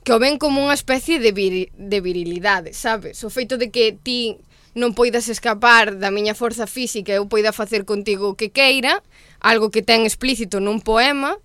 [0.03, 3.23] que o ven como unha especie de, vir, de virilidade, sabes?
[3.23, 4.35] O feito de que ti
[4.75, 8.99] non poidas escapar da miña forza física e eu poida facer contigo o que queira,
[9.39, 11.39] algo que ten explícito nun poema,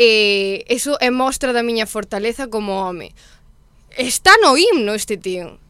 [0.00, 3.12] E eso é mostra da miña fortaleza como home.
[3.92, 5.60] Está no himno este tío.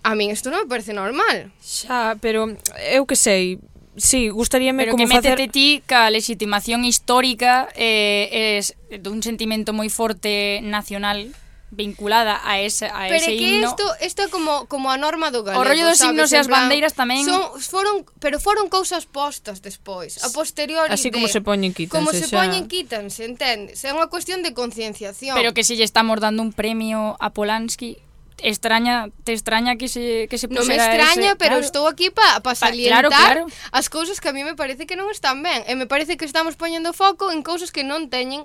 [0.00, 1.52] A min isto non me parece normal.
[1.60, 2.56] Xa, pero
[2.88, 3.60] eu que sei,
[4.00, 5.52] sí, gustaríame Pero como que métete facer...
[5.52, 11.36] ti ca legitimación histórica eh, es dun sentimento moi forte nacional
[11.70, 13.74] vinculada a ese, a pero ese que himno.
[13.74, 16.14] Pero que isto, isto é como, como a norma do galego, O rollo dos sabes?
[16.14, 17.26] himnos e as bandeiras tamén...
[17.26, 21.96] Son, foron, pero foron cousas postas despois, a posteriori Así de, como se poñen, quítanse
[21.98, 22.38] Como se xa.
[22.38, 23.82] poñen, quítanse, entendes?
[23.82, 25.34] É unha cuestión de concienciación.
[25.34, 27.98] Pero que se lle estamos dando un premio a Polanski,
[28.38, 31.64] extraña, te extraña que se que se Non me extraña, ese, pero claro.
[31.64, 33.72] estou aquí para pa salientar pa, claro, claro.
[33.72, 36.28] as cousas que a mí me parece que non están ben e me parece que
[36.28, 38.44] estamos poñendo foco en cousas que non teñen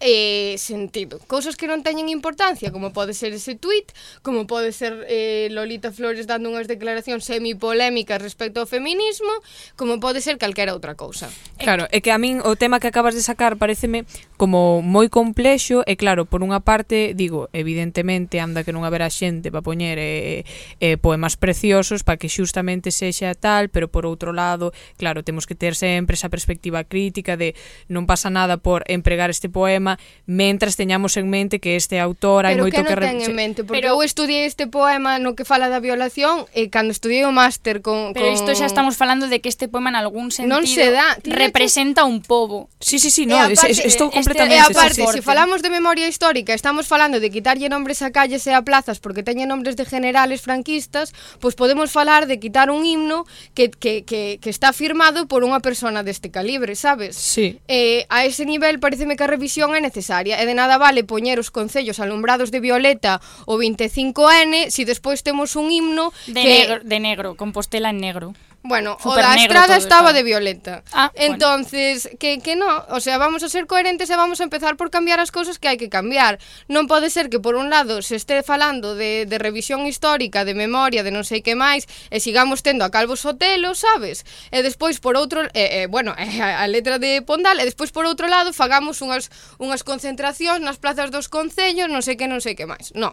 [0.00, 1.20] eh, sentido.
[1.26, 5.92] Cousas que non teñen importancia, como pode ser ese tuit, como pode ser eh, Lolita
[5.92, 9.32] Flores dando unhas declaracións semipolémicas respecto ao feminismo,
[9.78, 11.30] como pode ser calquera outra cousa.
[11.56, 14.04] Claro, é que a min o tema que acabas de sacar pareceme
[14.36, 19.48] como moi complexo e claro, por unha parte, digo, evidentemente anda que non haberá xente
[19.48, 20.44] para poñer eh,
[20.82, 25.56] eh, poemas preciosos para que xustamente sexa tal, pero por outro lado, claro, temos que
[25.56, 27.56] ter sempre esa perspectiva crítica de
[27.88, 32.46] non pasa nada por empregar este poema poema mentras teñamos en mente que este autor
[32.46, 32.94] hai pero moito que...
[32.94, 33.98] Pero que non ten en mente, porque pero...
[33.98, 38.14] eu estudiei este poema no que fala da violación e cando estudiei o máster con...
[38.14, 41.18] Pero isto xa estamos falando de que este poema en algún sentido non se dá.
[41.26, 42.70] representa un pobo.
[42.78, 44.56] Sí, sí, sí, no, aparte, es, es, completamente...
[44.56, 48.46] E aparte, se si falamos de memoria histórica, estamos falando de quitarlle nombres a calles
[48.46, 52.70] e a plazas porque teñen nombres de generales franquistas, pois pues podemos falar de quitar
[52.70, 57.16] un himno que, que, que, que está firmado por unha persona deste calibre, sabes?
[57.16, 57.60] Sí.
[57.68, 61.08] Eh, a ese nivel pareceme que a revisión acción é necesaria e de nada vale
[61.08, 66.44] poñer os concellos alumbrados de violeta o 25N se si despois temos un himno de
[66.44, 66.52] que...
[66.52, 68.36] negro, de negro, Compostela en negro.
[68.66, 70.82] Bueno, o da Estrada estaba de violeta.
[70.90, 72.18] Ah, entonces, bueno.
[72.18, 75.20] que, que no, o sea, vamos a ser coherentes e vamos a empezar por cambiar
[75.20, 76.40] as cousas que hai que cambiar.
[76.72, 80.56] Non pode ser que por un lado se este falando de, de revisión histórica, de
[80.56, 84.24] memoria, de non sei que máis, e sigamos tendo a Calvo Sotelo, sabes?
[84.48, 88.08] E despois por outro, eh, eh, bueno, eh, a letra de Pondal, e despois por
[88.08, 89.28] outro lado fagamos unhas,
[89.60, 92.96] unhas concentracións nas plazas dos concellos, non sei que, non sei que máis.
[92.96, 93.12] No.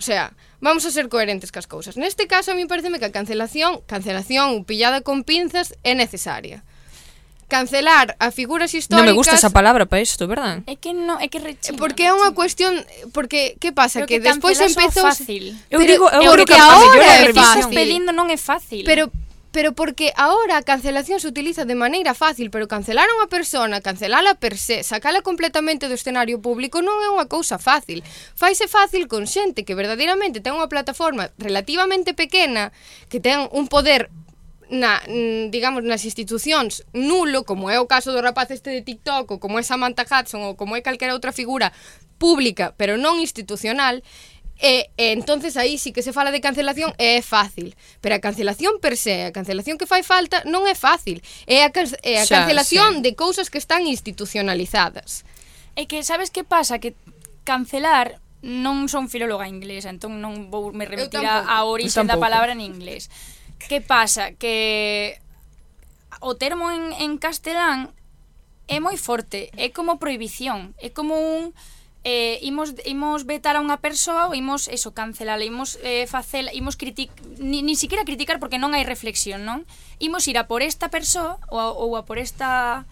[0.00, 0.32] O sea,
[0.64, 2.00] vamos a ser coherentes cas cousas.
[2.00, 6.64] Neste caso, a mí pareceme que a cancelación, cancelación pillada con pinzas, é necesaria.
[7.52, 9.04] Cancelar a figuras históricas...
[9.04, 10.64] Non me gusta esa palabra para isto, verdad?
[10.64, 11.76] É que no, é que rechina.
[11.76, 12.80] Porque é unha cuestión...
[13.12, 14.00] Porque, que pasa?
[14.00, 15.04] Pero que, que despois empezou...
[15.04, 15.52] fácil.
[15.68, 17.76] Eu digo, eu porque, que agora é fácil.
[17.76, 18.88] pedindo non é fácil.
[18.88, 19.12] Pero,
[19.52, 23.82] pero porque ahora a cancelación se utiliza de maneira fácil, pero cancelar a unha persona,
[23.82, 28.06] cancelala per se, sacala completamente do escenario público non é unha cousa fácil.
[28.38, 32.70] Faise fácil con xente que verdadeiramente ten unha plataforma relativamente pequena,
[33.10, 34.14] que ten un poder
[34.70, 39.26] na, mm, digamos, nas institucións nulo, como é o caso do rapaz este de TikTok,
[39.34, 41.74] ou como é Samantha Hudson, ou como é calquera outra figura
[42.22, 44.06] pública, pero non institucional,
[44.60, 47.72] E, e entonces aí sí que se fala de cancelación e é fácil.
[48.04, 51.24] Pero a cancelación per se, a cancelación que fai falta non é fácil.
[51.48, 51.72] É a,
[52.04, 53.04] é a xa, cancelación xa.
[53.08, 55.24] de cousas que están institucionalizadas.
[55.80, 56.76] É que sabes que pasa?
[56.76, 56.92] Que
[57.48, 62.60] cancelar non son filóloga inglesa, entón non vou me remitir a orixe da palabra en
[62.60, 63.08] inglés.
[63.56, 64.36] Que pasa?
[64.36, 65.20] Que
[66.20, 67.96] o termo en, en castelán
[68.68, 71.56] é moi forte, é como prohibición, é como un
[72.04, 76.80] eh, imos, imos vetar a unha persoa ou imos eso, cancelar, imos eh, facela, imos
[76.80, 79.68] critic, ni, ni siquiera criticar porque non hai reflexión, non?
[80.00, 82.88] Imos ir a por esta persoa ou a, ou a por esta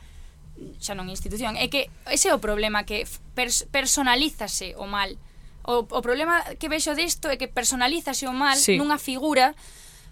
[0.82, 5.16] xa non institución, é que ese é o problema que pers personalízase o mal.
[5.64, 8.76] O, o problema que vexo disto é que personalízase o mal sí.
[8.76, 9.54] nunha figura,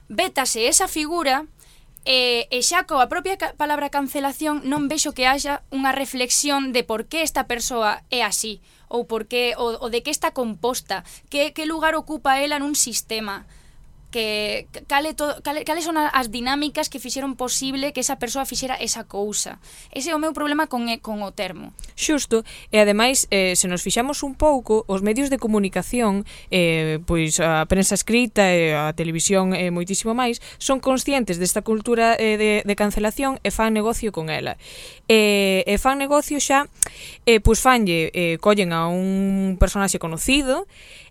[0.08, 1.44] vétase esa figura
[2.06, 6.86] E, e xa coa propia ca palabra cancelación non vexo que haxa unha reflexión de
[6.86, 11.02] por que esta persoa é así ou por que, o, o de que está composta,
[11.26, 13.42] que, que lugar ocupa ela nun sistema
[14.16, 18.72] que cale to, cale, cales son as dinámicas que fixeron posible que esa persoa fixera
[18.80, 19.60] esa cousa.
[19.92, 21.76] Ese é o meu problema con, con o termo.
[21.92, 22.40] Xusto,
[22.72, 27.68] e ademais, eh, se nos fixamos un pouco, os medios de comunicación, eh, pois a
[27.68, 32.50] prensa escrita e a televisión e eh, moitísimo máis, son conscientes desta cultura eh, de,
[32.64, 34.56] de cancelación e fan negocio con ela.
[35.12, 36.72] E, e fan negocio xa,
[37.28, 40.64] eh, pois fanlle, eh, collen a un personaxe conocido,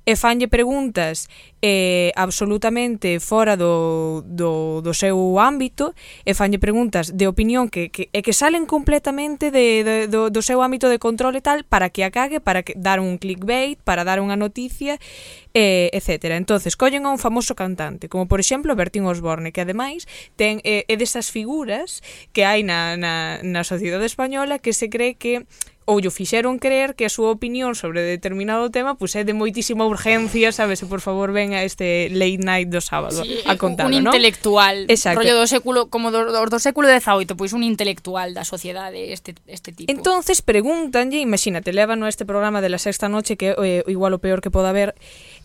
[0.05, 1.27] e fanlle preguntas
[1.65, 8.13] eh, absolutamente fora do, do, do seu ámbito e fanlle preguntas de opinión que, que,
[8.13, 11.89] e que salen completamente de, de, do, do seu ámbito de control e tal para
[11.89, 15.01] que a cague, para que dar un clickbait, para dar unha noticia
[15.55, 16.35] eh, etc.
[16.35, 20.03] Entonces, collen a un famoso cantante, como por exemplo Bertín Osborne, que ademais
[20.35, 22.03] ten eh, é desas figuras
[22.35, 25.47] que hai na, na, na sociedade española que se cree que
[25.85, 29.37] ou lle fixeron creer que a súa opinión sobre determinado tema pois pues, é de
[29.37, 33.93] moitísima urgencia, sabes, por favor ven a este late night do sábado sí, a contalo,
[33.93, 34.09] un ¿no?
[34.09, 35.21] intelectual, Exacto.
[35.21, 39.13] rollo do século como do, do, do século XVIII, pois pues, un intelectual da sociedade
[39.13, 39.93] este este tipo.
[39.93, 44.19] Entonces pregúntanlle, imagínate, levan a este programa de la sexta noche que eh, igual o
[44.19, 44.97] peor que poda haber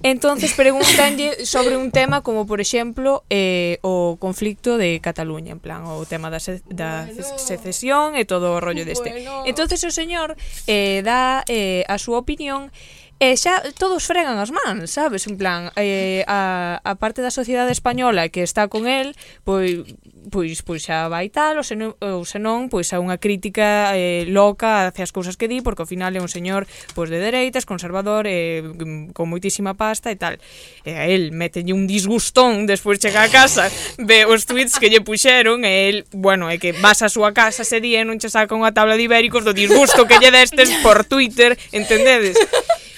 [0.02, 5.84] Entonces pregúntanlle sobre un tema como, por exemplo, eh, o conflicto de Cataluña, en plan,
[5.84, 7.36] o tema da, se da bueno.
[7.36, 9.12] secesión e todo o rollo deste.
[9.12, 9.44] Bueno.
[9.44, 12.72] Entonces o señor eh, dá eh, a súa opinión
[13.20, 15.28] E xa todos fregan as mans, sabes?
[15.28, 19.12] En plan, eh, a, a parte da sociedade española que está con el,
[19.44, 19.84] pois
[20.32, 24.88] pois pois xa vai tal, ou senón, ou senón pois a unha crítica eh, loca
[24.88, 26.64] hacia as cousas que di, porque ao final é un señor
[26.96, 28.64] pois de dereitas, conservador, eh,
[29.12, 30.40] con moitísima pasta e tal.
[30.88, 33.68] E a el metelle un disgustón despois chega a casa,
[34.00, 37.68] ve os tweets que lle puxeron e el, bueno, é que vas á súa casa
[37.68, 40.72] ese día e non che saca unha tabla de ibéricos do disgusto que lle destes
[40.80, 42.40] por Twitter, entendedes?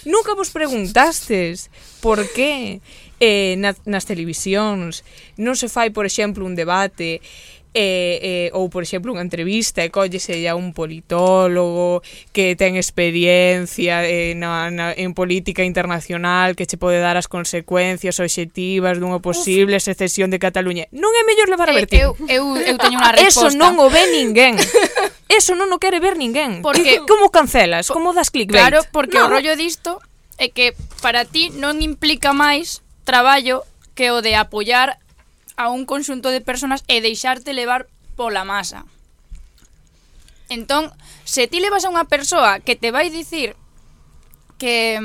[0.05, 1.71] Nunca vos preguntastes
[2.03, 2.83] por que
[3.23, 5.07] eh, na, nas televisións
[5.39, 7.23] non se fai, por exemplo, un debate
[7.75, 12.05] eh, eh, ou por exemplo unha entrevista e collese a un politólogo
[12.37, 18.21] que ten experiencia eh, na, na, en política internacional que che pode dar as consecuencias
[18.21, 19.89] obxectivas dunha posible Uf.
[19.89, 23.13] secesión de Cataluña non é mellor levar a eh, Bertín eu, eu, eu teño unha
[23.17, 24.61] resposta eso non o ve ninguén
[25.33, 26.61] Eso non o quere ver ninguén.
[26.61, 27.89] Porque como cancelas?
[27.89, 28.69] Como das clickbait?
[28.69, 29.27] Claro, porque no.
[29.27, 29.97] o rollo disto
[30.37, 33.65] é que para ti non implica máis traballo
[33.97, 35.01] que o de apoiar
[35.57, 38.85] a un conxunto de personas e deixarte levar pola masa.
[40.53, 40.93] Entón,
[41.25, 43.57] se ti levas a unha persoa que te vai dicir
[44.61, 45.01] que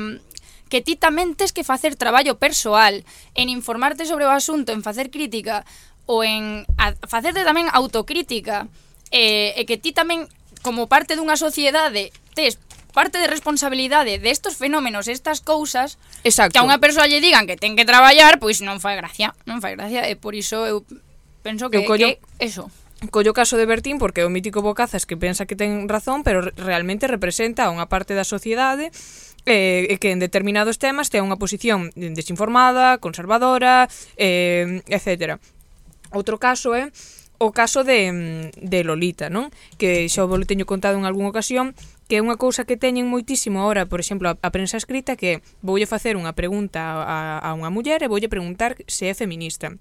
[0.68, 3.00] que ti tamén tes que facer traballo persoal
[3.32, 5.64] en informarte sobre o asunto, en facer crítica
[6.04, 8.68] ou en a, facerte tamén autocrítica
[9.08, 10.28] e, e que ti tamén
[10.60, 12.60] como parte dunha sociedade tes
[12.92, 16.52] parte de responsabilidade destos fenómenos, estas cousas, Exacto.
[16.56, 19.60] que a unha persoa lle digan que ten que traballar, pois non fai gracia, non
[19.60, 20.82] fai gracia, e por iso eu
[21.44, 22.72] penso que, eu collo, que eso.
[23.10, 26.50] Collo caso de Bertín porque é o mítico Bocazas que pensa que ten razón, pero
[26.58, 28.90] realmente representa a unha parte da sociedade
[29.46, 33.86] eh, que en determinados temas ten unha posición desinformada, conservadora,
[34.18, 35.38] eh, etc.
[36.10, 36.90] Outro caso é
[37.38, 39.54] o caso de, de Lolita, non?
[39.78, 43.60] Que xa vos teño contado en algunha ocasión que é unha cousa que teñen moitísimo
[43.60, 47.68] ahora, por exemplo, a, a prensa escrita que voulle facer unha pregunta a, a unha
[47.68, 49.76] muller e voulle preguntar se é feminista.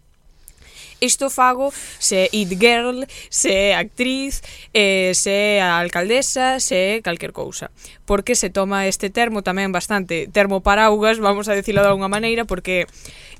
[0.99, 4.41] Isto fago se é it girl, se é actriz,
[4.73, 7.69] eh, se é a alcaldesa, se é calquer cousa.
[8.05, 12.49] Porque se toma este termo tamén bastante termo paraugas, vamos a decirlo de alguna maneira,
[12.49, 12.89] porque,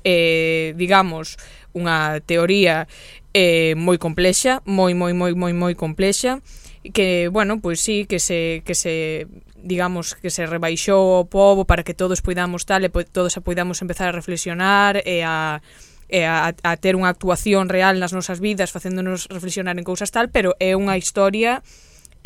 [0.06, 1.34] eh, digamos,
[1.74, 2.86] unha teoría
[3.34, 6.38] eh, moi complexa, moi, moi, moi, moi, moi complexa,
[6.92, 11.82] que, bueno, pois sí, que se, que se digamos que se rebaixou o povo para
[11.82, 15.60] que todos poidamos tal e todos a poidamos empezar a reflexionar e a
[16.08, 20.32] e a, a ter unha actuación real nas nosas vidas facéndonos reflexionar en cousas tal,
[20.32, 21.60] pero é unha historia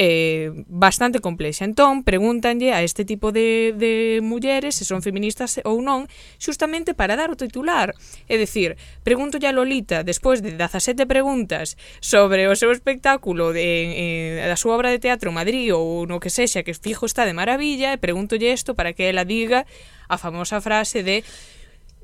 [0.03, 1.62] eh, bastante complexa.
[1.62, 6.11] Entón, pregúntanlle a este tipo de, de mulleres se son feministas ou non,
[6.43, 7.95] xustamente para dar o titular.
[8.27, 8.75] É dicir,
[9.07, 14.75] pregúntolle a Lolita, despois de 17 preguntas sobre o seu espectáculo de, eh, da súa
[14.75, 18.51] obra de teatro Madrid ou no que sexa, que fijo está de maravilla, e pregúntolle
[18.51, 19.71] isto para que ela diga
[20.11, 21.23] a famosa frase de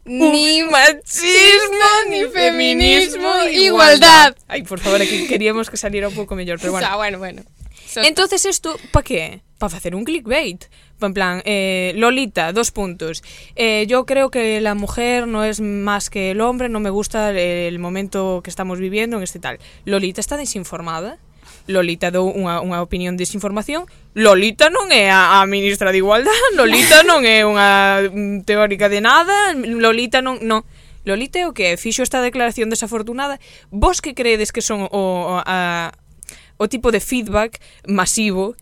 [0.07, 4.35] ni machismo, ni feminismo, igualdad.
[4.47, 6.87] Ay, por favor, aquí queríamos que saliera un poco mejor, pero bueno.
[6.87, 7.43] O sea, bueno, bueno.
[7.97, 9.41] Entonces isto, pa que?
[9.59, 10.67] Para facer un clickbait.
[11.01, 13.23] En plan, eh, Lolita, dos puntos.
[13.55, 17.31] Eh, yo creo que la mujer no es más que el hombre, no me gusta
[17.31, 19.59] el momento que estamos viviendo en este tal.
[19.85, 21.19] Lolita está desinformada.
[21.69, 23.85] Lolita dou unha, unha opinión de desinformación
[24.17, 29.05] Lolita non é a, a ministra de Igualdade Lolita non é unha mm, teórica de
[29.05, 30.41] nada Lolita non...
[30.41, 30.65] non.
[31.05, 33.37] Lolita é o que fixo esta declaración desafortunada
[33.69, 35.93] Vos que credes que son o, a,
[36.59, 38.55] o tipo de feedback masivo,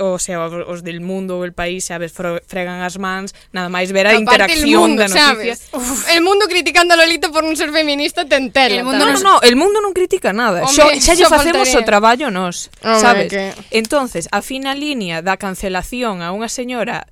[0.00, 4.10] o sea, os del mundo ou el país, sabes, fregan as mans, nada máis ver
[4.10, 5.54] a Aparte interacción mundo, da noticia.
[5.54, 5.70] Sabes?
[5.70, 6.10] Uf.
[6.10, 8.82] El mundo criticando a Lolita por non ser feminista ten tela.
[8.82, 10.66] El mundo non, no, el mundo non critica nada.
[10.66, 11.80] Hombre, xo, xa lle facemos faltaría.
[11.80, 13.30] o traballo nós, Home, sabes?
[13.30, 13.54] Que...
[13.70, 17.06] Entonces, a fina línea da cancelación a unha señora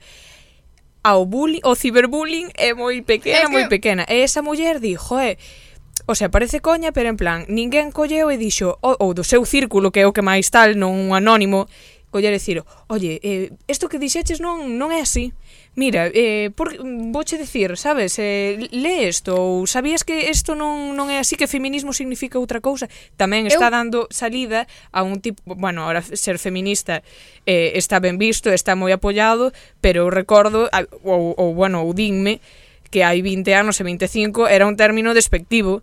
[1.05, 3.53] ao bullying, o ciberbullying é moi pequena, é que...
[3.55, 4.03] moi pequena.
[4.11, 5.38] E esa muller di, joe,
[6.07, 9.40] O sea, parece coña, pero en plan, ninguén colleu e dixo, ou, ou do seu
[9.49, 11.64] círculo, que é o que máis tal, non un anónimo,
[12.14, 15.35] coller e dicir, oye, eh, isto que dixeches non, non é así.
[15.75, 16.71] Mira, eh, por,
[17.11, 21.51] vouche dicir, sabes, eh, lee isto, ou sabías que isto non, non é así, que
[21.51, 22.87] feminismo significa outra cousa?
[23.19, 23.75] Tamén está Eu...
[23.75, 27.03] dando salida a un tipo, bueno, ahora ser feminista
[27.51, 29.51] eh, está ben visto, está moi apoiado,
[29.83, 30.71] pero recordo,
[31.03, 32.38] ou, ou bueno, ou dinme,
[32.95, 35.83] que hai 20 anos e 25 era un término despectivo,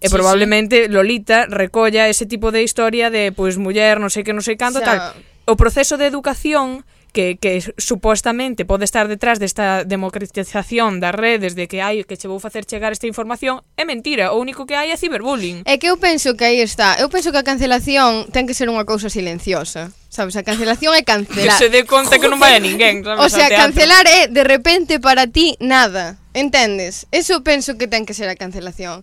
[0.00, 0.88] E sí, probablemente sí.
[0.92, 4.60] Lolita recolla ese tipo de historia de pois pues, muller, non sei que, non sei
[4.60, 5.24] canto, o sea, tal.
[5.46, 6.84] O proceso de educación
[7.16, 12.28] que, que supostamente pode estar detrás desta democratización das redes de que hai que che
[12.28, 15.64] vou facer chegar esta información é mentira, o único que hai é ciberbullying.
[15.64, 18.68] É que eu penso que aí está, eu penso que a cancelación ten que ser
[18.68, 19.96] unha cousa silenciosa.
[20.12, 21.56] Sabes, a cancelación é cancelar.
[21.56, 24.44] Que se dé conta que non vai a ninguén, sabes, O sea, cancelar é de
[24.44, 26.20] repente para ti nada.
[26.36, 27.08] Entendes?
[27.16, 29.00] Eso penso que ten que ser a cancelación.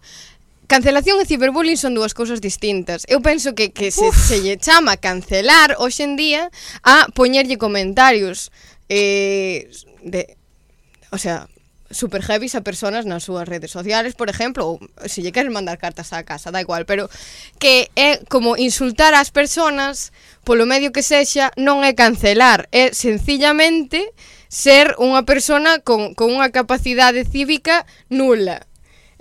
[0.74, 3.06] Cancelación e ciberbullying son dúas cousas distintas.
[3.06, 4.18] Eu penso que, que se, Uf.
[4.18, 6.50] se lle chama cancelar hoxe en día
[6.82, 8.50] a poñerlle comentarios
[8.90, 9.70] eh,
[10.02, 10.34] de,
[11.14, 11.46] o sea,
[11.94, 15.78] super heavy a persoas nas súas redes sociales, por exemplo, ou se lle queres mandar
[15.78, 17.06] cartas á casa, da igual, pero
[17.62, 20.10] que é como insultar ás persoas
[20.42, 24.10] polo medio que sexa, non é cancelar, é sencillamente
[24.50, 28.66] ser unha persona con, con unha capacidade cívica nula.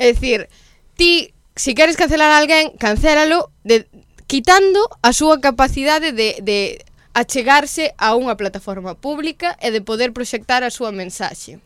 [0.01, 0.49] É dicir,
[0.97, 3.87] ti si queres cancelar a alguén, cancélalo de,
[4.27, 6.81] quitando a súa capacidade de, de
[7.13, 11.61] achegarse a unha plataforma pública e de poder proxectar a súa mensaxe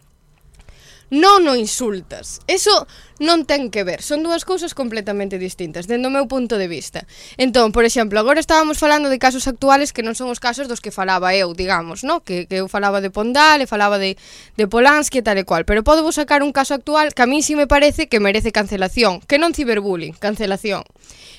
[1.11, 2.42] non o insultas.
[2.50, 2.90] Eso
[3.22, 7.07] non ten que ver, son dúas cousas completamente distintas, dentro do meu punto de vista.
[7.38, 10.82] Entón, por exemplo, agora estábamos falando de casos actuales que non son os casos dos
[10.82, 12.20] que falaba eu, digamos, no?
[12.20, 14.18] que, que eu falaba de Pondal, e falaba de,
[14.59, 17.30] de Polanski e tal e cual, pero podo vos sacar un caso actual que a
[17.30, 20.82] mí si sí me parece que merece cancelación, que non ciberbullying, cancelación,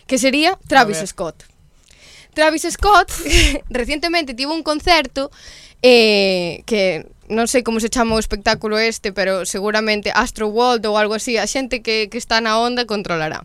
[0.07, 1.43] que sería Travis Scott.
[2.33, 3.11] Travis Scott
[3.69, 5.29] recientemente tivo un concerto
[5.81, 10.95] eh, que non sei como se chama o espectáculo este, pero seguramente Astro World ou
[10.95, 13.43] algo así, a xente que, que está na onda controlará.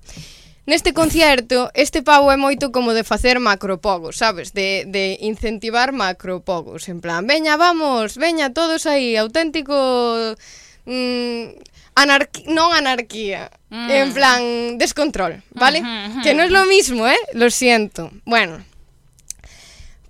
[0.62, 4.54] Neste concierto, este pavo é moito como de facer macropogos, sabes?
[4.54, 9.74] De, de incentivar macropogos, en plan, veña, vamos, veña, todos aí, auténtico...
[10.86, 11.58] Mm,
[11.94, 13.90] anarqui non anarquía, mm.
[13.90, 14.40] en plan,
[14.78, 15.78] descontrol, ¿vale?
[15.78, 16.22] Uh -huh, uh -huh.
[16.22, 17.20] Que non é lo mismo, ¿eh?
[17.34, 18.10] Lo siento.
[18.24, 18.62] Bueno,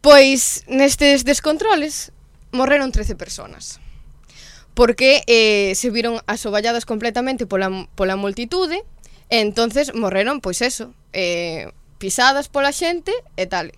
[0.02, 2.10] Pois nestes descontroles
[2.52, 3.80] morreron 13 personas
[4.74, 8.84] porque eh, se viron asoballadas completamente pola, pola multitude
[9.28, 13.72] e entonces morreron, pois eso, eh, pisadas pola xente e tal.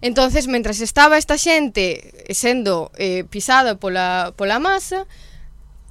[0.00, 5.04] Entonces, mentras estaba esta xente eh, sendo eh, pisada pola, pola masa,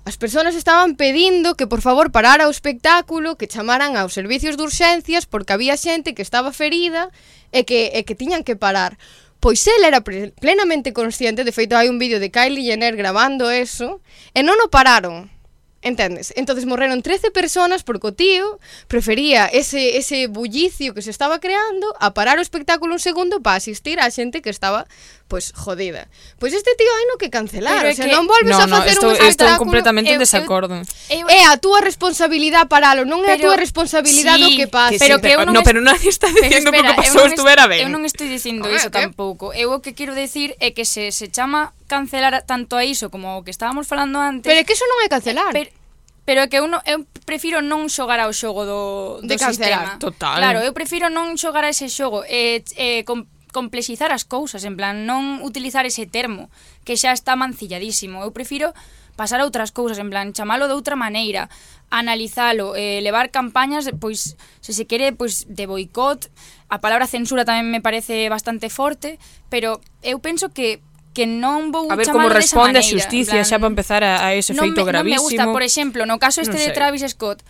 [0.06, 4.66] as persoas estaban pedindo que por favor parara o espectáculo, que chamaran aos servicios de
[4.66, 7.14] urxencias porque había xente que estaba ferida
[7.54, 8.98] e que, e que tiñan que parar.
[9.40, 14.04] Pois el era plenamente consciente, de feito hai un vídeo de Kylie Jenner grabando eso,
[14.36, 15.32] e non o pararon.
[15.82, 16.34] Entendes?
[16.36, 18.60] Entonces morreron 13 personas porque o tío
[18.92, 23.56] prefería ese, ese bullicio que se estaba creando a parar o espectáculo un segundo para
[23.64, 24.92] asistir á xente que estaba
[25.30, 26.10] pois jodida.
[26.42, 28.12] Pois este tío hai no que cancelar, Pero o sea, que...
[28.12, 29.30] non volves no, a facer no, estou, un espectáculo.
[29.30, 30.74] Estou completamente en eh, eh, desacordo.
[30.74, 31.26] Eu, eh, eu...
[31.30, 34.98] É a túa responsabilidade paralo, non é pero, a túa responsabilidade sí, o que pasa.
[34.98, 35.68] Que pero sí, que eu non no, es...
[35.70, 37.86] pero nadie está dicindo que o que pasou estuvera ben.
[37.86, 38.98] Eu non estou dicindo iso que...
[38.98, 39.54] tampouco.
[39.54, 43.38] Eu o que quero decir é que se se chama cancelar tanto a iso como
[43.38, 44.50] o que estábamos falando antes.
[44.50, 45.54] Pero é que iso non é cancelar.
[45.54, 45.70] Pero,
[46.26, 48.82] pero que eu, non, eu prefiro non xogar ao xogo do,
[49.22, 49.94] do de cancelar.
[49.94, 50.02] sistema.
[50.02, 50.42] Total.
[50.42, 53.04] Claro, eu prefiro non xogar a ese xogo e, eh, e eh,
[53.52, 56.50] complexizar as cousas, en plan, non utilizar ese termo
[56.86, 58.22] que xa está mancilladísimo.
[58.22, 58.74] Eu prefiro
[59.20, 61.52] pasar a outras cousas, en plan, chamalo de outra maneira,
[61.92, 66.32] analizalo, eh, levar campañas, pois, se se quere, pois, de boicot,
[66.72, 69.20] a palabra censura tamén me parece bastante forte,
[69.52, 70.80] pero eu penso que
[71.10, 74.38] que non vou A ver como responde a xusticia plan, xa para empezar a, a
[74.38, 75.20] ese non feito me, gravísimo.
[75.20, 77.42] Non me gusta, por exemplo, no caso este de Travis Scott,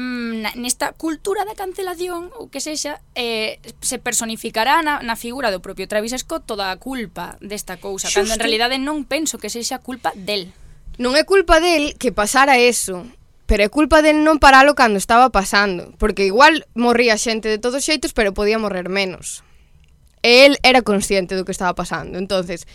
[0.00, 5.60] mm, nesta cultura da cancelación ou que sexa eh, se personificará na, na figura do
[5.60, 8.24] propio Travis Scott toda a culpa desta cousa Xusto.
[8.24, 10.56] cando en realidade non penso que sexa culpa del.
[10.96, 13.04] Non é culpa del que pasara eso
[13.44, 17.84] pero é culpa del non paralo cando estaba pasando porque igual morría xente de todos
[17.84, 19.44] xeitos pero podía morrer menos.
[20.24, 22.20] E el era consciente do que estaba pasando.
[22.20, 22.68] Entonces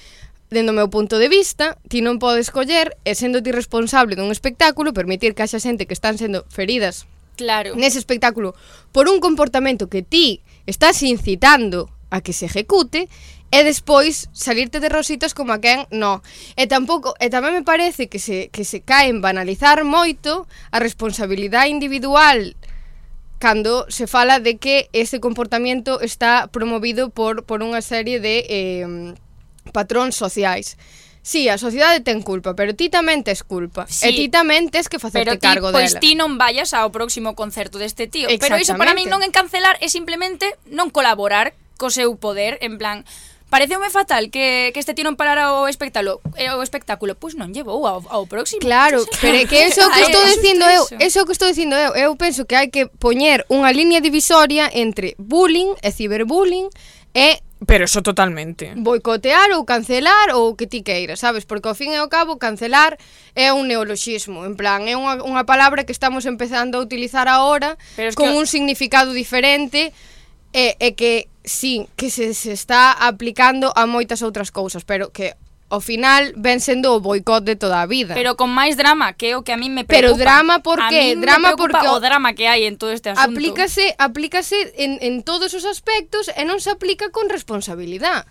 [0.50, 4.30] dentro do meu punto de vista, ti non podes coller e sendo ti responsable dun
[4.30, 7.76] espectáculo permitir que haxa xente que están sendo feridas claro.
[7.76, 8.56] nese espectáculo
[8.92, 13.08] por un comportamento que ti estás incitando a que se ejecute
[13.52, 16.20] e despois salirte de rositas como a quen no.
[16.60, 20.82] E tampouco e tamén me parece que se que se cae en banalizar moito a
[20.82, 22.58] responsabilidade individual
[23.40, 28.88] cando se fala de que ese comportamento está promovido por por unha serie de eh,
[29.72, 30.76] patróns sociais.
[31.26, 33.90] Sí, a sociedade ten culpa, pero ti tamén tes culpa.
[33.90, 35.98] Sí, e ti tamén tes que facerte pero ti, cargo pois dela.
[35.98, 38.30] Pois ti non vayas ao próximo concerto deste tío.
[38.38, 42.78] Pero iso para min non é cancelar, é simplemente non colaborar co seu poder, en
[42.78, 43.02] plan...
[43.46, 47.54] Pareceume fatal que, que este tío non parara o espectáculo, eh, o espectáculo, pois non
[47.54, 48.62] llevou ao, ao próximo.
[48.62, 52.46] Claro, pero que eso que estou dicindo eu, eso que estou dicindo eu, eu penso
[52.46, 56.70] que hai que poñer unha liña divisoria entre bullying e ciberbullying
[57.16, 58.76] é Pero eso totalmente.
[58.76, 61.48] boicotear ou cancelar ou o que ti queiras, sabes?
[61.48, 63.00] Porque ao fin e ao cabo cancelar
[63.34, 67.80] é un neoloxismo, en plan, é unha, unha palabra que estamos empezando a utilizar agora
[67.96, 69.96] Pero es con que- un significado diferente
[70.52, 75.34] e, e que sí, que se, se está aplicando a moitas outras cousas, pero que
[75.68, 78.14] ao final ven sendo o boicot de toda a vida.
[78.14, 80.14] Pero con máis drama, que é o que a mí me preocupa.
[80.14, 81.18] Pero drama por qué?
[81.18, 83.34] Drama por porque o drama que hai en todo este asunto.
[83.34, 88.30] Aplícase, aplícase en, en todos os aspectos e non se aplica con responsabilidade.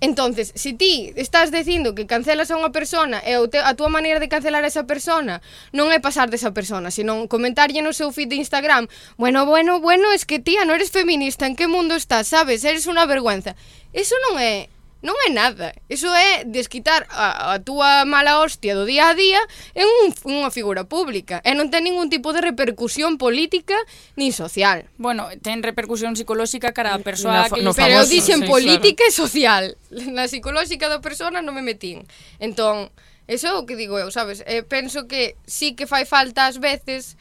[0.00, 3.92] Entonces, se si ti estás dicindo que cancelas a unha persona e te, a túa
[3.92, 5.44] maneira de cancelar a esa persona
[5.76, 8.88] non é pasar desa persona, senón comentarlle no seu feed de Instagram
[9.20, 12.64] bueno, bueno, bueno, es que tía, non eres feminista, en que mundo estás, sabes?
[12.64, 13.52] Eres unha vergüenza.
[13.92, 15.72] Eso non é Non é nada.
[15.88, 19.40] Iso é desquitar a, a túa mala hostia do día a día
[19.72, 21.40] en un, unha figura pública.
[21.40, 23.76] E non ten ningún tipo de repercusión política
[24.20, 24.84] nin social.
[25.00, 27.60] Bueno, ten repercusión psicolóxica cara a persoa no, que...
[27.64, 29.16] No pero famoso, dixen sí, política claro.
[29.16, 29.64] e social.
[30.12, 32.04] Na psicolóxica da persona non me metín.
[32.36, 32.92] Entón,
[33.24, 34.44] eso é o que digo eu, sabes?
[34.44, 37.16] Eh, penso que sí que fai falta ás veces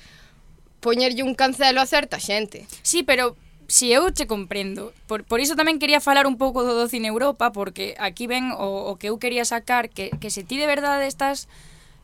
[0.84, 2.68] poñerlle un cancelo a certa xente.
[2.84, 4.92] Sí, pero si eu che comprendo.
[5.06, 8.52] Por, por iso tamén quería falar un pouco do, do cine Europa, porque aquí ven
[8.58, 11.48] o, o que eu quería sacar, que, que se ti de verdade estás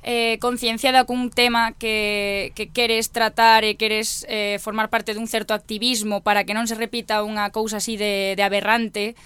[0.05, 5.57] eh, concienciada cun tema que, que queres tratar e queres eh, formar parte dun certo
[5.57, 9.17] activismo para que non se repita unha cousa así de, de aberrante,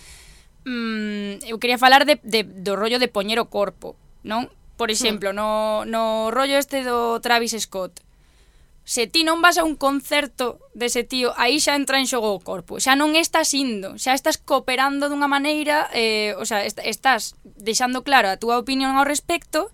[0.63, 4.47] mm, eu quería falar de, de, do rollo de poñer o corpo, non?
[4.79, 4.95] Por hmm.
[4.95, 7.99] exemplo, no, no rollo este do Travis Scott,
[8.89, 12.41] se ti non vas a un concerto dese tío, aí xa entra en xogo o
[12.41, 12.81] corpo.
[12.81, 18.01] Xa non estás indo, xa estás cooperando dunha maneira, eh, o sea, est estás deixando
[18.01, 19.69] claro a túa opinión ao respecto,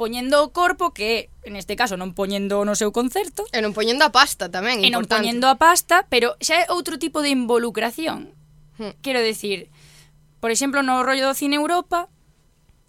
[0.00, 3.44] poñendo o corpo que, en este caso, non poñendo no seu concerto.
[3.52, 4.88] E non poñendo a pasta tamén, importante.
[4.88, 8.32] E non poñendo a pasta, pero xa é outro tipo de involucración.
[8.80, 8.96] Hmm.
[9.04, 9.68] Quero decir,
[10.40, 12.08] por exemplo, no rollo do Cine Europa,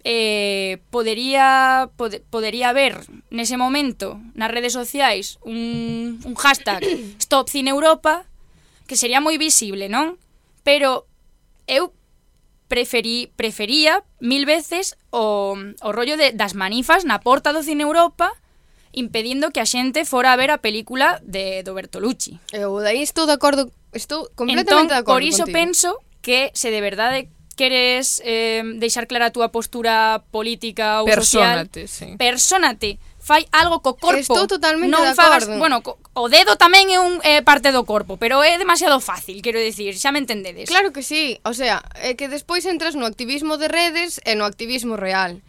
[0.06, 3.02] eh, podería pode, podería haber
[3.34, 6.86] nese momento nas redes sociais un, un hashtag
[7.26, 8.30] Stop Cine Europa
[8.86, 10.22] que sería moi visible, non?
[10.62, 11.10] Pero
[11.66, 11.90] eu
[12.70, 18.30] preferí, prefería mil veces o, o rollo de, das manifas na porta do Cine Europa
[18.94, 22.38] impedindo que a xente fora a ver a película de do Bertolucci.
[22.54, 25.58] Eu aí estou de acordo, estou completamente entón, de acordo Por iso contigo.
[25.58, 25.90] penso
[26.22, 32.14] que se de verdade queres eh, deixar clara a túa postura política ou Personate, social,
[32.14, 32.18] sí.
[32.20, 34.22] persónate, fai algo co corpo.
[34.22, 35.58] Estou totalmente non de fagas, acordo.
[35.58, 39.42] Bueno, co, o dedo tamén é un é parte do corpo, pero é demasiado fácil,
[39.42, 40.70] quero dicir, xa me entendedes.
[40.70, 44.46] Claro que sí, o sea, é que despois entras no activismo de redes e no
[44.46, 45.42] activismo real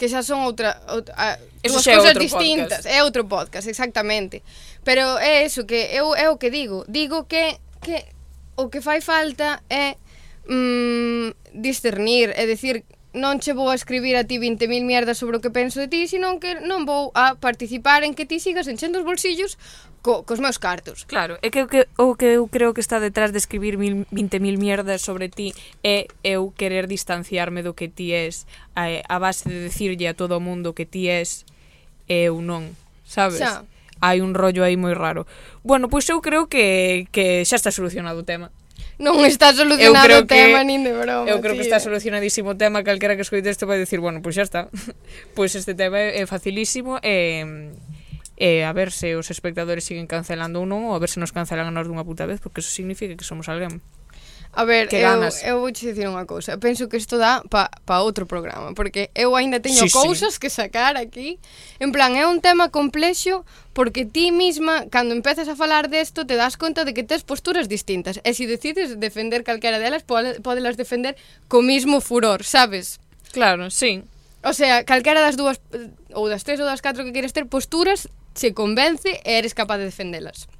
[0.00, 2.88] que xa son outra, outra Eso dúas cousas distintas, podcast.
[2.88, 4.40] é outro podcast, exactamente.
[4.80, 8.08] Pero é eso que eu é o que digo, digo que que
[8.56, 10.00] o que fai falta é
[10.48, 15.42] mm, discernir é dicir non che vou a escribir a ti 20.000 mierdas sobre o
[15.42, 19.02] que penso de ti, senón que non vou a participar en que ti sigas enchendo
[19.02, 19.58] os bolsillos
[20.02, 21.02] co, cos meus cartos.
[21.10, 24.38] Claro, é que, o que o que eu creo que está detrás de escribir 20.000
[24.62, 25.50] mierdas sobre ti
[25.82, 28.46] é eu querer distanciarme do que ti és
[28.78, 31.42] a, a base de decirlle a todo o mundo que ti és
[32.06, 33.42] eu non, sabes?
[33.42, 33.66] Xa.
[34.00, 35.26] Hai un rollo aí moi raro.
[35.66, 38.54] Bueno, pois eu creo que, que xa está solucionado o tema
[39.00, 41.24] non está solucionado creo o tema que, nin de broma.
[41.24, 41.64] Eu creo tío.
[41.64, 44.44] que está solucionadísimo o tema, calquera que escoite isto vai dicir, bueno, pois pues xa
[44.44, 44.60] está.
[45.34, 47.72] pois pues este tema é facilísimo e
[48.38, 51.16] eh, eh, a ver se os espectadores siguen cancelando ou non, ou a ver se
[51.16, 53.80] nos cancelan a nós dunha puta vez, porque eso significa que somos alguén.
[54.52, 55.44] A ver, que eu, ganas.
[55.44, 56.58] eu vou dicir unha cousa.
[56.58, 60.40] Penso que isto dá pa, pa outro programa, porque eu aínda teño sí, cousas sí.
[60.42, 61.38] que sacar aquí.
[61.78, 66.34] En plan, é un tema complexo porque ti mesma, cando empezas a falar desto, te
[66.34, 68.18] das conta de que tes posturas distintas.
[68.26, 71.14] E se decides defender calquera delas, podelas defender
[71.46, 72.98] co mismo furor, sabes?
[73.30, 74.02] Claro, sí.
[74.42, 75.62] O sea, calquera das dúas,
[76.10, 79.78] ou das tres ou das catro que queres ter posturas, se convence e eres capaz
[79.78, 80.50] de defendelas.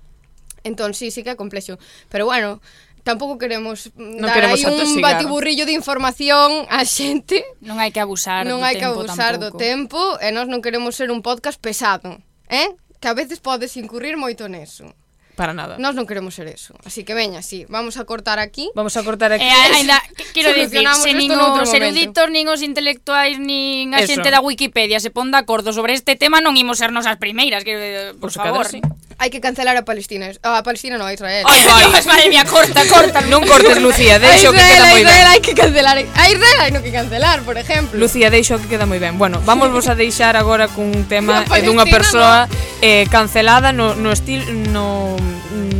[0.63, 1.79] Entón, sí, sí que é complexo.
[2.13, 2.61] Pero bueno,
[3.03, 7.43] tampouco queremos non dar queremos aí un batiburrillo de información á xente.
[7.65, 9.57] Non hai que abusar non do hai que abusar tampouco.
[9.57, 12.77] do tempo e nós non queremos ser un podcast pesado, eh?
[13.01, 14.93] Que a veces podes incurrir moito neso.
[15.41, 15.81] Para nada.
[15.81, 16.77] Nós non queremos ser eso.
[16.85, 18.69] Así que veña, sí, vamos a cortar aquí.
[18.77, 19.41] Vamos a cortar aquí.
[19.41, 19.97] E eh, ainda,
[20.37, 24.13] quero dicir, se nin os eruditos, nin os intelectuais, nin a eso.
[24.13, 27.65] xente da Wikipedia se pon de acordo sobre este tema, non imos ser nosas primeiras,
[27.65, 28.69] quero por, por favor.
[28.69, 30.33] Cadre, sí hai que cancelar a Palestina.
[30.41, 31.45] Ah, a Palestina non, a Israel.
[31.45, 31.85] Ai, vai.
[31.93, 33.21] Dios, madre mía, corta, corta.
[33.33, 35.13] non cortes, Lucía, deixo que queda moi ben.
[35.13, 35.97] Israel hai que cancelar.
[36.01, 38.01] A Israel hai no que cancelar, por exemplo.
[38.01, 39.21] Lucía, deixo que queda moi ben.
[39.21, 42.57] Bueno, vamos vos a deixar agora cun tema eh, dunha persoa no.
[42.81, 45.21] eh, cancelada no, no estilo no,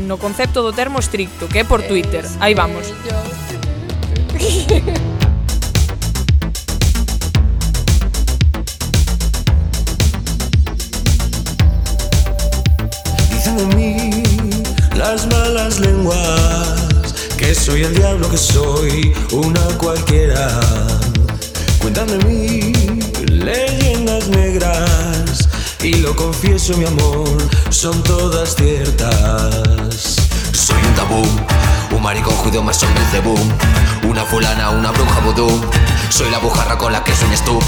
[0.05, 2.29] no concepto do termo estricto, que é por eh, Twitter.
[2.45, 2.93] Aí vamos.
[13.57, 14.23] de mí
[14.97, 20.61] las malas lenguas que soy el diablo, que soy una cualquiera.
[21.79, 22.73] Cuentan de mí
[23.27, 25.49] leyendas negras
[25.83, 27.29] y lo confieso, mi amor,
[27.71, 30.17] son todas ciertas.
[30.53, 31.25] Soy un tabú,
[31.97, 33.49] un maricón judío más hombre de boom
[34.09, 35.61] Una fulana, una bruja vudú
[36.11, 37.59] Soy la bujarra con la que sueñas tú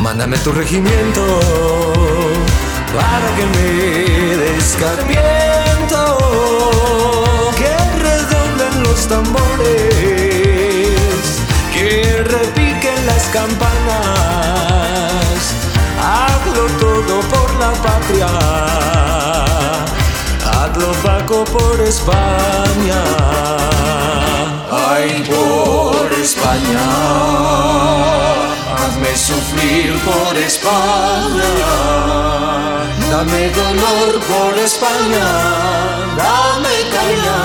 [0.00, 1.40] Mándame tu regimiento
[2.94, 6.02] para que me descarmiento.
[7.56, 7.72] Que
[8.06, 9.90] redoblen los tambores,
[11.72, 13.98] que repiquen las campanas.
[16.00, 18.28] Hazlo todo por la patria.
[20.52, 23.02] Hazlo Paco por España.
[24.70, 26.86] Ay, por España.
[28.88, 31.62] Hazme sufrir por España.
[33.10, 35.28] Dame dolor por España.
[36.16, 37.38] Dame caña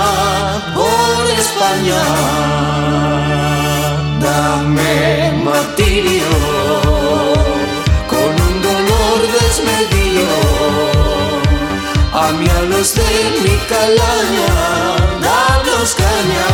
[0.73, 2.01] por España.
[4.21, 6.31] Dame martirio
[8.07, 10.35] con un dolor desmedido.
[12.13, 13.11] A mí a los de
[13.43, 14.53] mi calaña,
[15.27, 16.47] danos caña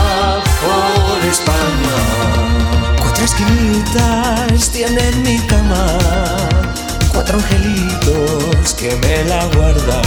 [0.64, 1.98] por España.
[3.02, 4.29] Cuatro esquinitas
[4.68, 5.98] tiene mi cama,
[7.14, 10.02] cuatro angelitos que me la guardan,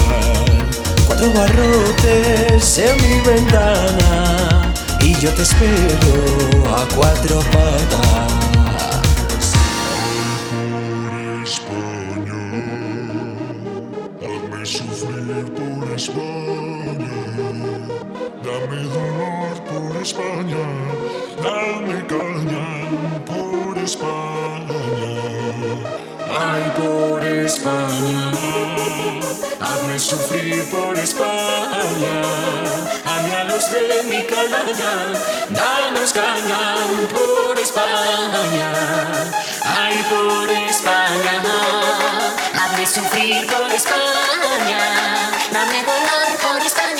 [1.06, 8.32] cuatro barrotes en mi ventana y yo te espero a cuatro patas.
[14.22, 17.08] Hazme sufrir por España,
[18.44, 20.64] dame dolor por España,
[21.42, 22.88] dame caña
[23.24, 24.41] por España.
[27.62, 28.32] España,
[29.60, 32.22] hazme sufrir por España,
[33.06, 35.12] a los de mi calaña,
[35.48, 36.74] danos caña
[37.14, 38.72] por España.
[39.64, 41.40] Ay, por España,
[42.60, 46.91] hazme sufrir por España, dame dolor por España,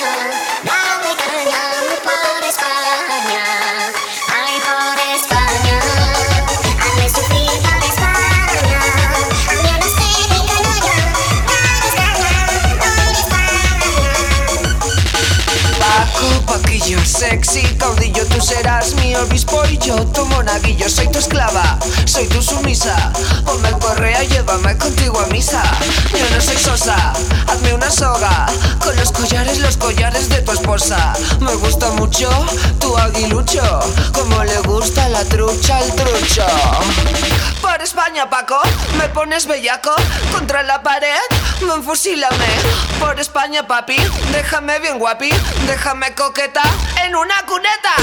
[17.33, 20.87] sexy, caudillo, tú serás mi obispo y yo tu monaguillo.
[20.87, 23.11] Soy tu esclava, soy tu sumisa.
[23.43, 25.63] Ponme el correa, llévame contigo a misa.
[26.11, 27.13] Yo no soy sosa,
[27.47, 28.45] hazme una soga.
[28.79, 31.13] Con los collares, los collares de tu esposa.
[31.39, 32.29] Me gusta mucho
[32.79, 33.63] tu aguilucho,
[34.13, 36.45] como le gusta la trucha al trucho.
[37.63, 38.61] Por España, Paco,
[38.97, 39.95] me pones bellaco
[40.33, 41.17] contra la pared,
[41.65, 42.45] me enfusílame.
[42.99, 43.95] Por España, papi,
[44.33, 45.31] déjame bien guapi,
[45.65, 46.61] déjame coqueta
[47.05, 47.95] en una cuneta.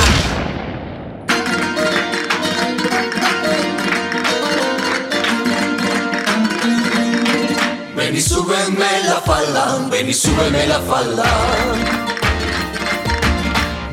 [7.95, 12.10] Ven y súbeme la falda, ven y súbeme la falda.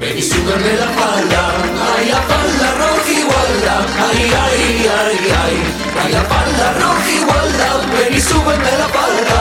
[0.07, 1.41] Ven y súbeme la falda,
[1.97, 3.75] ay la falda roja igualda,
[4.07, 4.61] ay ay
[4.99, 5.57] ay ay,
[6.01, 9.39] ay la falda roja igualda, ven y súbeme la falda.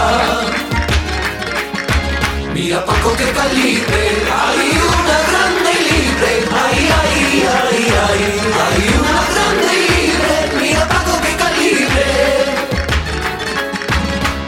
[2.53, 4.03] Mira Paco que calibre,
[4.43, 4.63] hay
[4.99, 6.33] una grande y libre,
[6.65, 7.15] ay ay
[7.59, 8.23] ay ay,
[8.65, 12.07] hay una grande y libre, mira Paco que calibre.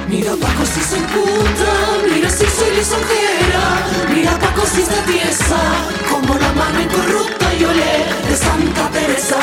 [0.09, 1.71] Mira Paco si se puta,
[2.11, 3.48] mira si soy lisonjera
[4.77, 9.39] Está tiesa, como la mano incorrupta y olé de Santa Teresa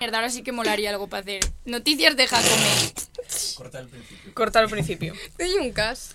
[0.00, 1.40] Mierda, ahora sí que molaría algo para hacer.
[1.64, 2.92] Noticias de Jacome.
[4.34, 5.14] Cortar al principio.
[5.36, 6.14] Teño un cas.